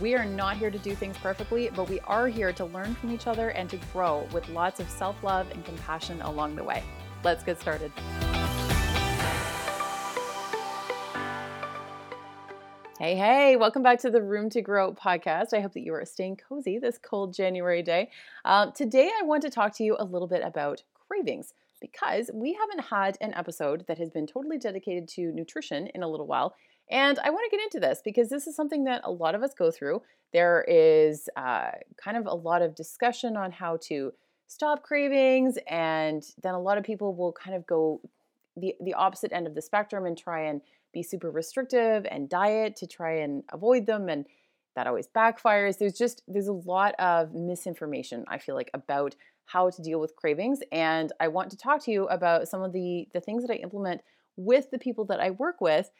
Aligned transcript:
We 0.00 0.14
are 0.14 0.24
not 0.24 0.56
here 0.56 0.70
to 0.70 0.78
do 0.78 0.94
things 0.94 1.18
perfectly, 1.18 1.68
but 1.76 1.90
we 1.90 2.00
are 2.00 2.26
here 2.26 2.54
to 2.54 2.64
learn 2.64 2.94
from 2.94 3.12
each 3.12 3.26
other 3.26 3.50
and 3.50 3.68
to 3.68 3.76
grow 3.92 4.26
with 4.32 4.48
lots 4.48 4.80
of 4.80 4.88
self 4.88 5.22
love 5.22 5.50
and 5.50 5.62
compassion 5.62 6.22
along 6.22 6.56
the 6.56 6.64
way. 6.64 6.82
Let's 7.22 7.44
get 7.44 7.60
started. 7.60 7.92
Hey, 12.98 13.14
hey, 13.14 13.56
welcome 13.56 13.82
back 13.82 13.98
to 14.00 14.10
the 14.10 14.22
Room 14.22 14.48
to 14.50 14.62
Grow 14.62 14.94
podcast. 14.94 15.52
I 15.52 15.60
hope 15.60 15.74
that 15.74 15.80
you 15.80 15.92
are 15.92 16.06
staying 16.06 16.38
cozy 16.48 16.78
this 16.78 16.96
cold 16.96 17.34
January 17.34 17.82
day. 17.82 18.08
Um, 18.46 18.72
today, 18.72 19.10
I 19.20 19.24
want 19.24 19.42
to 19.42 19.50
talk 19.50 19.74
to 19.76 19.84
you 19.84 19.96
a 19.98 20.04
little 20.04 20.28
bit 20.28 20.42
about 20.42 20.82
cravings 20.94 21.52
because 21.78 22.30
we 22.32 22.54
haven't 22.54 22.86
had 22.86 23.18
an 23.20 23.34
episode 23.34 23.84
that 23.88 23.98
has 23.98 24.10
been 24.10 24.26
totally 24.26 24.58
dedicated 24.58 25.08
to 25.08 25.32
nutrition 25.32 25.88
in 25.88 26.02
a 26.02 26.08
little 26.08 26.26
while. 26.26 26.54
And 26.90 27.18
I 27.20 27.30
want 27.30 27.50
to 27.50 27.56
get 27.56 27.62
into 27.62 27.80
this 27.80 28.00
because 28.04 28.28
this 28.28 28.46
is 28.46 28.56
something 28.56 28.84
that 28.84 29.02
a 29.04 29.10
lot 29.10 29.34
of 29.34 29.42
us 29.42 29.54
go 29.54 29.70
through. 29.70 30.02
There 30.32 30.64
is 30.68 31.28
uh, 31.36 31.70
kind 31.96 32.16
of 32.16 32.26
a 32.26 32.34
lot 32.34 32.62
of 32.62 32.74
discussion 32.74 33.36
on 33.36 33.52
how 33.52 33.78
to 33.84 34.12
stop 34.46 34.82
cravings, 34.82 35.58
and 35.68 36.24
then 36.42 36.54
a 36.54 36.60
lot 36.60 36.78
of 36.78 36.84
people 36.84 37.14
will 37.14 37.32
kind 37.32 37.56
of 37.56 37.66
go 37.66 38.00
the, 38.56 38.74
the 38.80 38.94
opposite 38.94 39.32
end 39.32 39.46
of 39.46 39.54
the 39.54 39.62
spectrum 39.62 40.06
and 40.06 40.18
try 40.18 40.42
and 40.42 40.60
be 40.92 41.02
super 41.02 41.30
restrictive 41.30 42.06
and 42.10 42.28
diet 42.28 42.76
to 42.76 42.86
try 42.86 43.18
and 43.18 43.44
avoid 43.52 43.86
them 43.86 44.08
and 44.08 44.26
that 44.76 44.86
always 44.86 45.06
backfires 45.08 45.78
there's 45.78 45.96
just 45.96 46.22
there's 46.26 46.48
a 46.48 46.52
lot 46.52 46.94
of 46.98 47.32
misinformation 47.32 48.24
i 48.28 48.38
feel 48.38 48.54
like 48.54 48.70
about 48.74 49.14
how 49.46 49.70
to 49.70 49.82
deal 49.82 50.00
with 50.00 50.16
cravings 50.16 50.60
and 50.72 51.12
i 51.20 51.28
want 51.28 51.50
to 51.50 51.56
talk 51.56 51.82
to 51.84 51.90
you 51.90 52.06
about 52.08 52.48
some 52.48 52.62
of 52.62 52.72
the 52.72 53.06
the 53.12 53.20
things 53.20 53.44
that 53.44 53.52
i 53.52 53.56
implement 53.56 54.00
with 54.36 54.70
the 54.70 54.78
people 54.78 55.04
that 55.04 55.20
i 55.20 55.30
work 55.30 55.60
with 55.60 55.90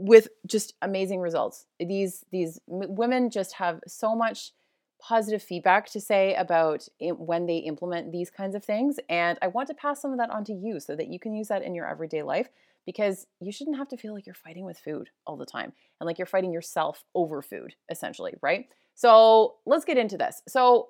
with 0.00 0.28
just 0.46 0.74
amazing 0.82 1.20
results 1.20 1.66
these 1.78 2.24
these 2.30 2.60
women 2.66 3.30
just 3.30 3.54
have 3.54 3.80
so 3.86 4.14
much 4.14 4.52
positive 5.00 5.42
feedback 5.42 5.86
to 5.90 6.00
say 6.00 6.34
about 6.34 6.86
when 7.00 7.46
they 7.46 7.56
implement 7.58 8.12
these 8.12 8.30
kinds 8.30 8.54
of 8.54 8.64
things 8.64 8.98
and 9.08 9.38
i 9.42 9.46
want 9.46 9.66
to 9.68 9.74
pass 9.74 10.00
some 10.00 10.12
of 10.12 10.18
that 10.18 10.30
on 10.30 10.44
to 10.44 10.52
you 10.52 10.80
so 10.80 10.94
that 10.96 11.08
you 11.08 11.18
can 11.18 11.34
use 11.34 11.48
that 11.48 11.62
in 11.62 11.74
your 11.74 11.88
everyday 11.88 12.22
life 12.22 12.48
because 12.86 13.26
you 13.40 13.52
shouldn't 13.52 13.76
have 13.76 13.88
to 13.88 13.96
feel 13.96 14.12
like 14.12 14.26
you're 14.26 14.34
fighting 14.34 14.64
with 14.64 14.78
food 14.78 15.10
all 15.26 15.36
the 15.36 15.46
time 15.46 15.72
and 16.00 16.06
like 16.06 16.18
you're 16.18 16.26
fighting 16.26 16.52
yourself 16.52 17.04
over 17.14 17.42
food, 17.42 17.74
essentially, 17.90 18.34
right? 18.42 18.66
So 18.94 19.56
let's 19.66 19.84
get 19.84 19.98
into 19.98 20.16
this. 20.16 20.42
So, 20.48 20.88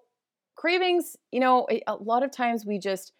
cravings, 0.56 1.17
you 1.30 1.41
know, 1.41 1.67
a 1.86 1.95
lot 1.95 2.22
of 2.22 2.30
times 2.30 2.67
we 2.67 2.78
just 2.78 3.12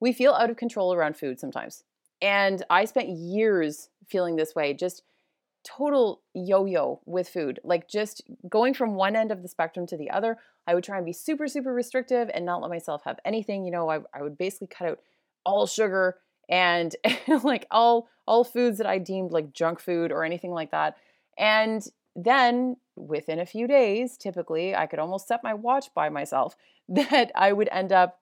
we 0.00 0.12
feel 0.12 0.32
out 0.32 0.50
of 0.50 0.56
control 0.56 0.92
around 0.92 1.16
food 1.16 1.38
sometimes. 1.38 1.84
And 2.22 2.64
I 2.70 2.84
spent 2.86 3.08
years 3.08 3.90
feeling 4.06 4.36
this 4.36 4.54
way, 4.54 4.72
just 4.72 5.02
total 5.64 6.22
yo-yo 6.34 7.00
with 7.04 7.28
food. 7.28 7.60
Like 7.64 7.88
just 7.88 8.22
going 8.48 8.74
from 8.74 8.94
one 8.94 9.16
end 9.16 9.30
of 9.30 9.42
the 9.42 9.48
spectrum 9.48 9.86
to 9.88 9.96
the 9.96 10.10
other. 10.10 10.38
I 10.66 10.74
would 10.74 10.84
try 10.84 10.96
and 10.96 11.06
be 11.06 11.12
super 11.12 11.48
super 11.48 11.74
restrictive 11.74 12.30
and 12.32 12.46
not 12.46 12.62
let 12.62 12.70
myself 12.70 13.02
have 13.04 13.18
anything, 13.24 13.64
you 13.64 13.72
know, 13.72 13.90
I, 13.90 14.00
I 14.14 14.22
would 14.22 14.38
basically 14.38 14.68
cut 14.68 14.88
out 14.88 15.00
all 15.44 15.66
sugar 15.66 16.18
and 16.48 16.94
like 17.42 17.66
all 17.70 18.08
all 18.26 18.44
foods 18.44 18.78
that 18.78 18.86
I 18.86 18.98
deemed 18.98 19.32
like 19.32 19.52
junk 19.52 19.80
food 19.80 20.12
or 20.12 20.24
anything 20.24 20.52
like 20.52 20.70
that. 20.70 20.96
And 21.36 21.84
then 22.14 22.76
within 22.94 23.40
a 23.40 23.46
few 23.46 23.66
days, 23.66 24.16
typically, 24.16 24.74
I 24.74 24.86
could 24.86 24.98
almost 24.98 25.26
set 25.26 25.42
my 25.42 25.54
watch 25.54 25.92
by 25.94 26.08
myself 26.08 26.56
that 26.88 27.32
I 27.34 27.52
would 27.52 27.68
end 27.72 27.92
up 27.92 28.20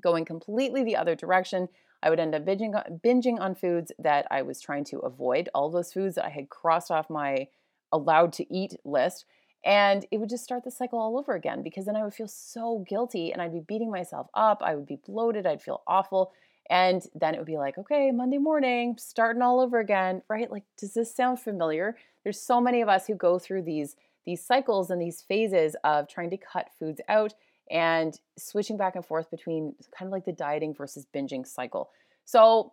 going 0.00 0.24
completely 0.24 0.84
the 0.84 0.96
other 0.96 1.14
direction. 1.14 1.68
I 2.02 2.10
would 2.10 2.20
end 2.20 2.34
up 2.34 2.44
binging, 2.44 3.00
binging 3.04 3.40
on 3.40 3.54
foods 3.54 3.92
that 3.98 4.26
I 4.30 4.42
was 4.42 4.60
trying 4.60 4.84
to 4.86 4.98
avoid, 5.00 5.48
all 5.54 5.70
those 5.70 5.92
foods 5.92 6.16
that 6.16 6.24
I 6.24 6.30
had 6.30 6.48
crossed 6.48 6.90
off 6.90 7.08
my 7.08 7.48
allowed 7.92 8.32
to 8.34 8.54
eat 8.54 8.74
list. 8.84 9.26
And 9.64 10.04
it 10.10 10.18
would 10.18 10.28
just 10.28 10.42
start 10.42 10.64
the 10.64 10.70
cycle 10.70 10.98
all 10.98 11.16
over 11.18 11.34
again 11.34 11.62
because 11.62 11.86
then 11.86 11.94
I 11.94 12.02
would 12.02 12.14
feel 12.14 12.26
so 12.26 12.84
guilty 12.88 13.32
and 13.32 13.40
I'd 13.40 13.52
be 13.52 13.60
beating 13.60 13.90
myself 13.90 14.26
up. 14.34 14.60
I 14.64 14.74
would 14.74 14.86
be 14.86 14.98
bloated. 15.06 15.46
I'd 15.46 15.62
feel 15.62 15.82
awful. 15.86 16.32
And 16.68 17.02
then 17.14 17.34
it 17.34 17.38
would 17.38 17.46
be 17.46 17.58
like, 17.58 17.78
okay, 17.78 18.10
Monday 18.10 18.38
morning, 18.38 18.96
starting 18.98 19.42
all 19.42 19.60
over 19.60 19.78
again, 19.78 20.22
right? 20.28 20.50
Like, 20.50 20.64
does 20.78 20.94
this 20.94 21.14
sound 21.14 21.38
familiar? 21.38 21.96
There's 22.24 22.40
so 22.40 22.60
many 22.60 22.80
of 22.80 22.88
us 22.88 23.06
who 23.06 23.14
go 23.14 23.38
through 23.38 23.62
these 23.62 23.96
these 24.24 24.44
cycles 24.44 24.90
and 24.90 25.02
these 25.02 25.20
phases 25.20 25.74
of 25.82 26.08
trying 26.08 26.30
to 26.30 26.36
cut 26.36 26.68
foods 26.78 27.00
out 27.08 27.34
and 27.72 28.20
switching 28.38 28.76
back 28.76 28.94
and 28.94 29.04
forth 29.04 29.30
between 29.30 29.74
kind 29.98 30.06
of 30.06 30.12
like 30.12 30.24
the 30.24 30.32
dieting 30.32 30.74
versus 30.74 31.06
binging 31.14 31.46
cycle. 31.46 31.90
So, 32.24 32.72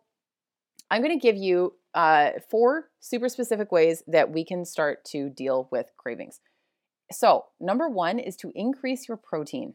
I'm 0.91 1.01
going 1.01 1.17
to 1.17 1.21
give 1.21 1.37
you 1.37 1.73
uh, 1.93 2.31
four 2.49 2.89
super 2.99 3.29
specific 3.29 3.71
ways 3.71 4.03
that 4.07 4.31
we 4.31 4.43
can 4.43 4.65
start 4.65 5.05
to 5.05 5.29
deal 5.29 5.67
with 5.71 5.91
cravings. 5.97 6.39
So, 7.11 7.45
number 7.59 7.87
one 7.89 8.19
is 8.19 8.35
to 8.37 8.51
increase 8.55 9.07
your 9.07 9.17
protein. 9.17 9.73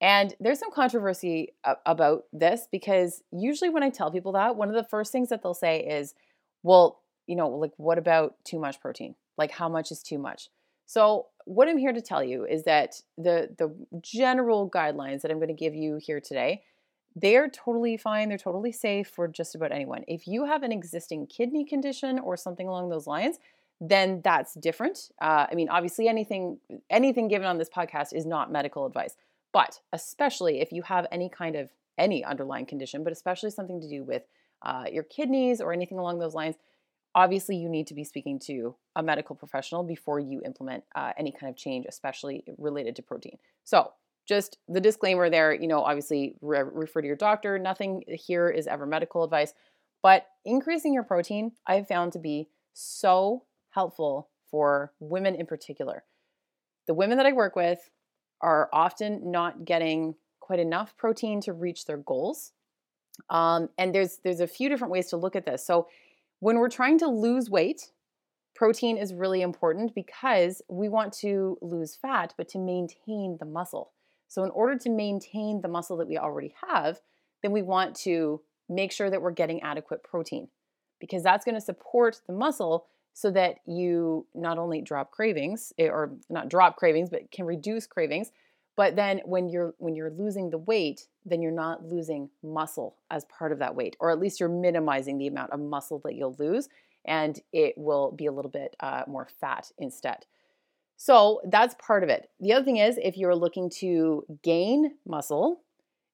And 0.00 0.34
there's 0.38 0.58
some 0.58 0.70
controversy 0.70 1.54
about 1.86 2.24
this 2.32 2.68
because 2.70 3.22
usually 3.32 3.70
when 3.70 3.82
I 3.82 3.90
tell 3.90 4.10
people 4.10 4.32
that, 4.32 4.56
one 4.56 4.68
of 4.68 4.74
the 4.74 4.84
first 4.84 5.10
things 5.10 5.30
that 5.30 5.42
they'll 5.42 5.54
say 5.54 5.80
is, 5.80 6.14
well, 6.62 7.00
you 7.26 7.34
know, 7.34 7.48
like, 7.48 7.72
what 7.78 7.98
about 7.98 8.34
too 8.44 8.58
much 8.58 8.80
protein? 8.80 9.14
Like, 9.38 9.50
how 9.50 9.68
much 9.68 9.90
is 9.90 10.02
too 10.02 10.18
much? 10.18 10.50
So, 10.84 11.26
what 11.46 11.68
I'm 11.68 11.78
here 11.78 11.92
to 11.92 12.02
tell 12.02 12.22
you 12.22 12.44
is 12.44 12.64
that 12.64 13.00
the 13.16 13.48
the 13.56 13.74
general 14.02 14.68
guidelines 14.68 15.22
that 15.22 15.30
I'm 15.30 15.38
going 15.38 15.48
to 15.48 15.54
give 15.54 15.74
you 15.74 15.96
here 15.96 16.20
today, 16.20 16.62
they're 17.14 17.48
totally 17.48 17.96
fine. 17.96 18.28
They're 18.28 18.36
totally 18.36 18.72
safe 18.72 19.08
for 19.08 19.28
just 19.28 19.54
about 19.54 19.72
anyone. 19.72 20.04
If 20.06 20.26
you 20.26 20.44
have 20.44 20.62
an 20.62 20.72
existing 20.72 21.28
kidney 21.28 21.64
condition 21.64 22.18
or 22.18 22.36
something 22.36 22.66
along 22.68 22.90
those 22.90 23.06
lines, 23.06 23.38
then 23.80 24.20
that's 24.24 24.54
different. 24.54 25.10
Uh, 25.20 25.46
I 25.50 25.54
mean, 25.54 25.68
obviously, 25.68 26.08
anything 26.08 26.58
anything 26.90 27.28
given 27.28 27.46
on 27.46 27.58
this 27.58 27.70
podcast 27.70 28.12
is 28.12 28.26
not 28.26 28.52
medical 28.52 28.84
advice. 28.84 29.16
But 29.52 29.80
especially 29.92 30.60
if 30.60 30.72
you 30.72 30.82
have 30.82 31.06
any 31.12 31.28
kind 31.30 31.56
of 31.56 31.70
any 31.96 32.24
underlying 32.24 32.66
condition, 32.66 33.04
but 33.04 33.12
especially 33.12 33.50
something 33.50 33.80
to 33.80 33.88
do 33.88 34.02
with 34.02 34.24
uh, 34.62 34.84
your 34.92 35.04
kidneys 35.04 35.60
or 35.60 35.72
anything 35.72 35.98
along 35.98 36.18
those 36.18 36.34
lines, 36.34 36.56
obviously 37.16 37.56
you 37.56 37.68
need 37.68 37.88
to 37.88 37.94
be 37.94 38.04
speaking 38.04 38.38
to 38.38 38.76
a 38.94 39.02
medical 39.02 39.34
professional 39.34 39.82
before 39.82 40.20
you 40.20 40.40
implement 40.44 40.84
uh, 40.94 41.12
any 41.18 41.32
kind 41.32 41.50
of 41.50 41.56
change, 41.56 41.86
especially 41.88 42.44
related 42.58 42.94
to 42.94 43.02
protein. 43.02 43.38
So, 43.64 43.92
just 44.28 44.58
the 44.68 44.80
disclaimer 44.80 45.30
there, 45.30 45.54
you 45.54 45.68
know, 45.68 45.82
obviously 45.82 46.34
re- 46.40 46.62
refer 46.62 47.00
to 47.00 47.06
your 47.06 47.16
doctor. 47.16 47.60
Nothing 47.60 48.02
here 48.08 48.48
is 48.48 48.66
ever 48.66 48.84
medical 48.84 49.22
advice, 49.22 49.54
but 50.02 50.26
increasing 50.44 50.92
your 50.92 51.04
protein 51.04 51.52
I've 51.66 51.88
found 51.88 52.12
to 52.12 52.18
be 52.18 52.48
so 52.72 53.44
helpful 53.70 54.28
for 54.50 54.92
women 54.98 55.36
in 55.36 55.46
particular. 55.46 56.04
The 56.86 56.94
women 56.94 57.18
that 57.18 57.26
I 57.26 57.32
work 57.32 57.56
with, 57.56 57.88
are 58.40 58.68
often 58.72 59.30
not 59.30 59.64
getting 59.64 60.14
quite 60.40 60.58
enough 60.58 60.96
protein 60.96 61.40
to 61.42 61.52
reach 61.52 61.86
their 61.86 61.96
goals. 61.96 62.52
Um, 63.30 63.70
and 63.78 63.94
there's 63.94 64.18
there's 64.22 64.40
a 64.40 64.46
few 64.46 64.68
different 64.68 64.92
ways 64.92 65.08
to 65.08 65.16
look 65.16 65.36
at 65.36 65.46
this. 65.46 65.64
So 65.64 65.88
when 66.40 66.58
we're 66.58 66.68
trying 66.68 66.98
to 66.98 67.08
lose 67.08 67.50
weight, 67.50 67.92
protein 68.54 68.96
is 68.96 69.14
really 69.14 69.42
important 69.42 69.94
because 69.94 70.62
we 70.68 70.88
want 70.88 71.12
to 71.12 71.58
lose 71.60 71.96
fat, 71.96 72.34
but 72.36 72.48
to 72.48 72.58
maintain 72.58 73.36
the 73.38 73.46
muscle. 73.46 73.92
So 74.28 74.44
in 74.44 74.50
order 74.50 74.78
to 74.78 74.90
maintain 74.90 75.60
the 75.60 75.68
muscle 75.68 75.96
that 75.98 76.08
we 76.08 76.18
already 76.18 76.54
have, 76.68 77.00
then 77.42 77.52
we 77.52 77.62
want 77.62 77.94
to 77.96 78.40
make 78.68 78.92
sure 78.92 79.10
that 79.10 79.22
we're 79.22 79.30
getting 79.30 79.62
adequate 79.62 80.02
protein 80.02 80.48
because 81.00 81.22
that's 81.22 81.44
going 81.44 81.54
to 81.54 81.60
support 81.60 82.20
the 82.26 82.32
muscle 82.32 82.86
so 83.12 83.30
that 83.30 83.56
you 83.66 84.26
not 84.34 84.58
only 84.58 84.82
drop 84.82 85.10
cravings 85.10 85.72
eh, 85.78 85.88
or 85.88 86.12
not 86.28 86.48
drop 86.48 86.76
cravings 86.76 87.08
but 87.08 87.30
can 87.30 87.44
reduce 87.44 87.86
cravings 87.86 88.32
but 88.76 88.94
then 88.94 89.20
when 89.24 89.48
you're 89.48 89.74
when 89.78 89.96
you're 89.96 90.10
losing 90.10 90.50
the 90.50 90.58
weight 90.58 91.08
then 91.24 91.42
you're 91.42 91.50
not 91.50 91.84
losing 91.84 92.30
muscle 92.42 92.96
as 93.10 93.24
part 93.24 93.50
of 93.50 93.58
that 93.58 93.74
weight 93.74 93.96
or 93.98 94.10
at 94.10 94.20
least 94.20 94.38
you're 94.38 94.48
minimizing 94.48 95.18
the 95.18 95.26
amount 95.26 95.50
of 95.50 95.58
muscle 95.58 96.00
that 96.04 96.14
you'll 96.14 96.36
lose 96.38 96.68
and 97.06 97.40
it 97.52 97.74
will 97.76 98.10
be 98.12 98.26
a 98.26 98.32
little 98.32 98.50
bit 98.50 98.74
uh, 98.80 99.02
more 99.06 99.28
fat 99.40 99.70
instead. 99.78 100.26
So 100.96 101.40
that's 101.44 101.76
part 101.78 102.02
of 102.02 102.08
it. 102.08 102.30
The 102.40 102.52
other 102.52 102.64
thing 102.64 102.78
is 102.78 102.98
if 103.02 103.16
you're 103.16 103.34
looking 103.34 103.70
to 103.80 104.24
gain 104.42 104.94
muscle 105.06 105.60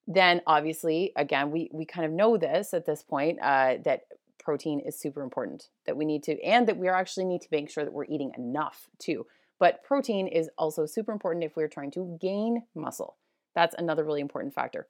then 0.08 0.42
obviously 0.48 1.12
again 1.14 1.52
we 1.52 1.70
we 1.72 1.84
kind 1.84 2.04
of 2.04 2.10
know 2.10 2.36
this 2.36 2.74
at 2.74 2.86
this 2.86 3.04
point 3.04 3.38
uh, 3.40 3.76
that 3.84 4.00
protein 4.40 4.80
is 4.80 4.98
super 4.98 5.22
important 5.22 5.68
that 5.86 5.96
we 5.96 6.04
need 6.04 6.24
to 6.24 6.42
and 6.42 6.66
that 6.66 6.76
we 6.76 6.88
actually 6.88 7.24
need 7.24 7.40
to 7.40 7.46
make 7.52 7.70
sure 7.70 7.84
that 7.84 7.92
we're 7.92 8.04
eating 8.06 8.32
enough 8.36 8.88
too 8.98 9.24
but 9.62 9.84
protein 9.84 10.26
is 10.26 10.50
also 10.58 10.86
super 10.86 11.12
important 11.12 11.44
if 11.44 11.54
we're 11.54 11.68
trying 11.68 11.92
to 11.92 12.18
gain 12.20 12.64
muscle 12.74 13.16
That's 13.54 13.76
another 13.78 14.02
really 14.02 14.20
important 14.20 14.52
factor. 14.52 14.88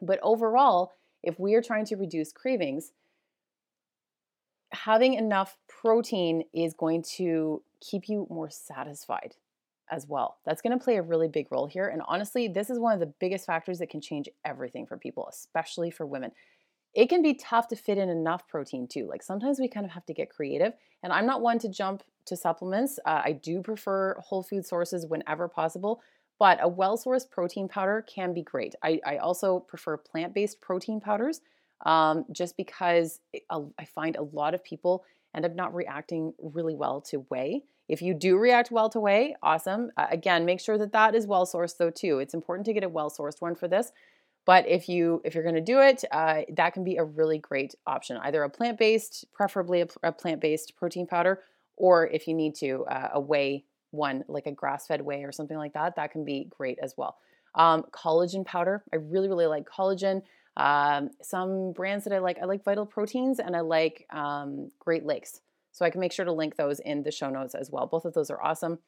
But 0.00 0.20
overall, 0.22 0.92
if 1.24 1.40
we 1.40 1.56
are 1.56 1.62
trying 1.62 1.84
to 1.86 1.96
reduce 1.96 2.30
cravings, 2.30 2.92
having 4.70 5.14
enough 5.14 5.56
protein 5.66 6.44
is 6.54 6.74
going 6.74 7.02
to 7.16 7.64
keep 7.80 8.08
you 8.08 8.28
more 8.30 8.48
satisfied 8.50 9.34
as 9.90 10.06
well. 10.06 10.36
That's 10.46 10.62
going 10.62 10.78
to 10.78 10.84
play 10.84 10.98
a 10.98 11.02
really 11.02 11.26
big 11.26 11.50
role 11.50 11.66
here. 11.66 11.88
And 11.88 12.02
honestly, 12.06 12.46
this 12.46 12.70
is 12.70 12.78
one 12.78 12.94
of 12.94 13.00
the 13.00 13.14
biggest 13.18 13.46
factors 13.46 13.80
that 13.80 13.90
can 13.90 14.00
change 14.00 14.28
everything 14.44 14.86
for 14.86 14.96
people, 14.96 15.26
especially 15.28 15.90
for 15.90 16.06
women. 16.06 16.30
It 16.94 17.08
can 17.08 17.20
be 17.20 17.34
tough 17.34 17.66
to 17.68 17.76
fit 17.76 17.98
in 17.98 18.08
enough 18.08 18.46
protein 18.46 18.86
too. 18.86 19.08
Like 19.08 19.24
sometimes 19.24 19.58
we 19.58 19.66
kind 19.66 19.84
of 19.84 19.90
have 19.90 20.06
to 20.06 20.14
get 20.14 20.30
creative. 20.30 20.74
And 21.02 21.12
I'm 21.12 21.26
not 21.26 21.42
one 21.42 21.58
to 21.58 21.68
jump 21.68 22.04
to 22.28 22.36
supplements. 22.36 22.98
Uh, 23.04 23.22
I 23.24 23.32
do 23.32 23.62
prefer 23.62 24.16
whole 24.20 24.42
food 24.42 24.66
sources 24.66 25.06
whenever 25.06 25.48
possible, 25.48 26.00
but 26.38 26.58
a 26.62 26.68
well 26.68 26.96
sourced 26.96 27.28
protein 27.28 27.68
powder 27.68 28.04
can 28.12 28.32
be 28.32 28.42
great. 28.42 28.74
I, 28.82 29.00
I 29.04 29.16
also 29.18 29.60
prefer 29.60 29.96
plant 29.96 30.34
based 30.34 30.60
protein 30.60 31.00
powders 31.00 31.40
um, 31.84 32.24
just 32.32 32.56
because 32.56 33.20
it, 33.32 33.42
uh, 33.50 33.62
I 33.78 33.84
find 33.84 34.16
a 34.16 34.22
lot 34.22 34.54
of 34.54 34.64
people 34.64 35.04
end 35.34 35.44
up 35.44 35.54
not 35.54 35.74
reacting 35.74 36.32
really 36.40 36.74
well 36.74 37.00
to 37.02 37.26
whey. 37.30 37.62
If 37.88 38.02
you 38.02 38.14
do 38.14 38.36
react 38.36 38.70
well 38.70 38.90
to 38.90 39.00
whey, 39.00 39.34
awesome. 39.42 39.90
Uh, 39.96 40.06
again, 40.10 40.44
make 40.44 40.60
sure 40.60 40.78
that 40.78 40.92
that 40.92 41.14
is 41.14 41.26
well 41.26 41.46
sourced 41.46 41.76
though 41.76 41.90
too. 41.90 42.18
It's 42.18 42.34
important 42.34 42.66
to 42.66 42.72
get 42.72 42.84
a 42.84 42.88
well 42.88 43.10
sourced 43.10 43.40
one 43.40 43.54
for 43.54 43.68
this. 43.68 43.92
But 44.48 44.66
if 44.66 44.88
you 44.88 45.20
if 45.24 45.34
you're 45.34 45.44
going 45.44 45.56
to 45.56 45.60
do 45.60 45.80
it, 45.80 46.04
uh, 46.10 46.40
that 46.54 46.72
can 46.72 46.82
be 46.82 46.96
a 46.96 47.04
really 47.04 47.38
great 47.38 47.74
option. 47.86 48.16
Either 48.16 48.42
a 48.42 48.48
plant 48.48 48.78
based, 48.78 49.26
preferably 49.32 49.82
a, 49.82 49.88
a 50.02 50.10
plant 50.10 50.40
based 50.40 50.74
protein 50.74 51.06
powder, 51.06 51.42
or 51.78 52.06
if 52.06 52.28
you 52.28 52.34
need 52.34 52.54
to, 52.56 52.84
uh, 52.84 53.10
a 53.14 53.20
whey 53.20 53.64
one 53.90 54.24
like 54.28 54.46
a 54.46 54.52
grass 54.52 54.86
fed 54.86 55.00
whey 55.00 55.24
or 55.24 55.32
something 55.32 55.56
like 55.56 55.72
that. 55.72 55.96
That 55.96 56.12
can 56.12 56.24
be 56.24 56.46
great 56.50 56.78
as 56.82 56.94
well. 56.96 57.16
Um, 57.54 57.84
collagen 57.90 58.44
powder. 58.44 58.84
I 58.92 58.96
really 58.96 59.28
really 59.28 59.46
like 59.46 59.68
collagen. 59.68 60.22
Um, 60.56 61.10
some 61.22 61.72
brands 61.72 62.04
that 62.04 62.12
I 62.12 62.18
like, 62.18 62.38
I 62.42 62.44
like 62.44 62.64
Vital 62.64 62.84
Proteins 62.84 63.38
and 63.38 63.56
I 63.56 63.60
like 63.60 64.06
um, 64.10 64.70
Great 64.80 65.06
Lakes. 65.06 65.40
So 65.70 65.84
I 65.84 65.90
can 65.90 66.00
make 66.00 66.12
sure 66.12 66.24
to 66.24 66.32
link 66.32 66.56
those 66.56 66.80
in 66.80 67.04
the 67.04 67.12
show 67.12 67.30
notes 67.30 67.54
as 67.54 67.70
well. 67.70 67.86
Both 67.86 68.04
of 68.04 68.14
those 68.14 68.30
are 68.30 68.42
awesome. 68.42 68.80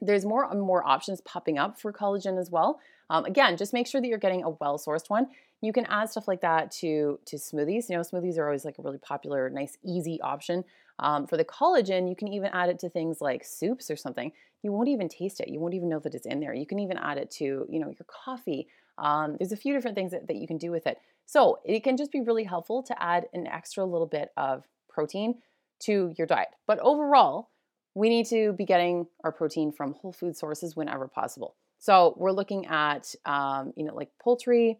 There's 0.00 0.24
more 0.24 0.48
and 0.48 0.60
more 0.60 0.86
options 0.86 1.20
popping 1.22 1.58
up 1.58 1.80
for 1.80 1.92
collagen 1.92 2.38
as 2.38 2.50
well. 2.50 2.78
Um, 3.10 3.24
again, 3.24 3.56
just 3.56 3.72
make 3.72 3.86
sure 3.86 4.00
that 4.00 4.06
you're 4.06 4.18
getting 4.18 4.44
a 4.44 4.50
well-sourced 4.50 5.08
one. 5.08 5.28
You 5.60 5.72
can 5.72 5.86
add 5.86 6.10
stuff 6.10 6.28
like 6.28 6.40
that 6.42 6.70
to 6.72 7.18
to 7.26 7.36
smoothies. 7.36 7.88
You 7.88 7.96
know, 7.96 8.02
smoothies 8.02 8.38
are 8.38 8.46
always 8.46 8.64
like 8.64 8.78
a 8.78 8.82
really 8.82 8.98
popular, 8.98 9.50
nice, 9.50 9.76
easy 9.84 10.20
option. 10.20 10.64
Um, 11.00 11.26
for 11.26 11.36
the 11.36 11.44
collagen, 11.44 12.08
you 12.08 12.16
can 12.16 12.28
even 12.28 12.50
add 12.52 12.68
it 12.68 12.78
to 12.80 12.88
things 12.88 13.20
like 13.20 13.44
soups 13.44 13.90
or 13.90 13.96
something. 13.96 14.32
You 14.62 14.72
won't 14.72 14.88
even 14.88 15.08
taste 15.08 15.40
it. 15.40 15.48
You 15.48 15.60
won't 15.60 15.74
even 15.74 15.88
know 15.88 16.00
that 16.00 16.14
it's 16.14 16.26
in 16.26 16.40
there. 16.40 16.54
You 16.54 16.66
can 16.66 16.80
even 16.80 16.98
add 16.98 17.18
it 17.18 17.30
to, 17.32 17.44
you 17.44 17.78
know, 17.78 17.88
your 17.88 18.06
coffee. 18.06 18.68
Um, 18.98 19.36
there's 19.38 19.52
a 19.52 19.56
few 19.56 19.72
different 19.74 19.96
things 19.96 20.10
that, 20.10 20.26
that 20.26 20.36
you 20.36 20.48
can 20.48 20.58
do 20.58 20.72
with 20.72 20.86
it. 20.86 20.98
So 21.26 21.60
it 21.64 21.84
can 21.84 21.96
just 21.96 22.10
be 22.10 22.20
really 22.20 22.44
helpful 22.44 22.82
to 22.84 23.02
add 23.02 23.26
an 23.32 23.46
extra 23.46 23.84
little 23.84 24.06
bit 24.06 24.32
of 24.36 24.64
protein 24.88 25.36
to 25.80 26.12
your 26.18 26.26
diet. 26.26 26.48
But 26.66 26.80
overall, 26.80 27.50
we 27.94 28.08
need 28.08 28.26
to 28.26 28.52
be 28.54 28.64
getting 28.64 29.06
our 29.22 29.30
protein 29.30 29.70
from 29.70 29.94
whole 29.94 30.12
food 30.12 30.36
sources 30.36 30.74
whenever 30.74 31.06
possible. 31.06 31.54
So 31.78 32.14
we're 32.16 32.32
looking 32.32 32.66
at, 32.66 33.14
um, 33.24 33.72
you 33.76 33.84
know, 33.84 33.94
like 33.94 34.10
poultry, 34.20 34.78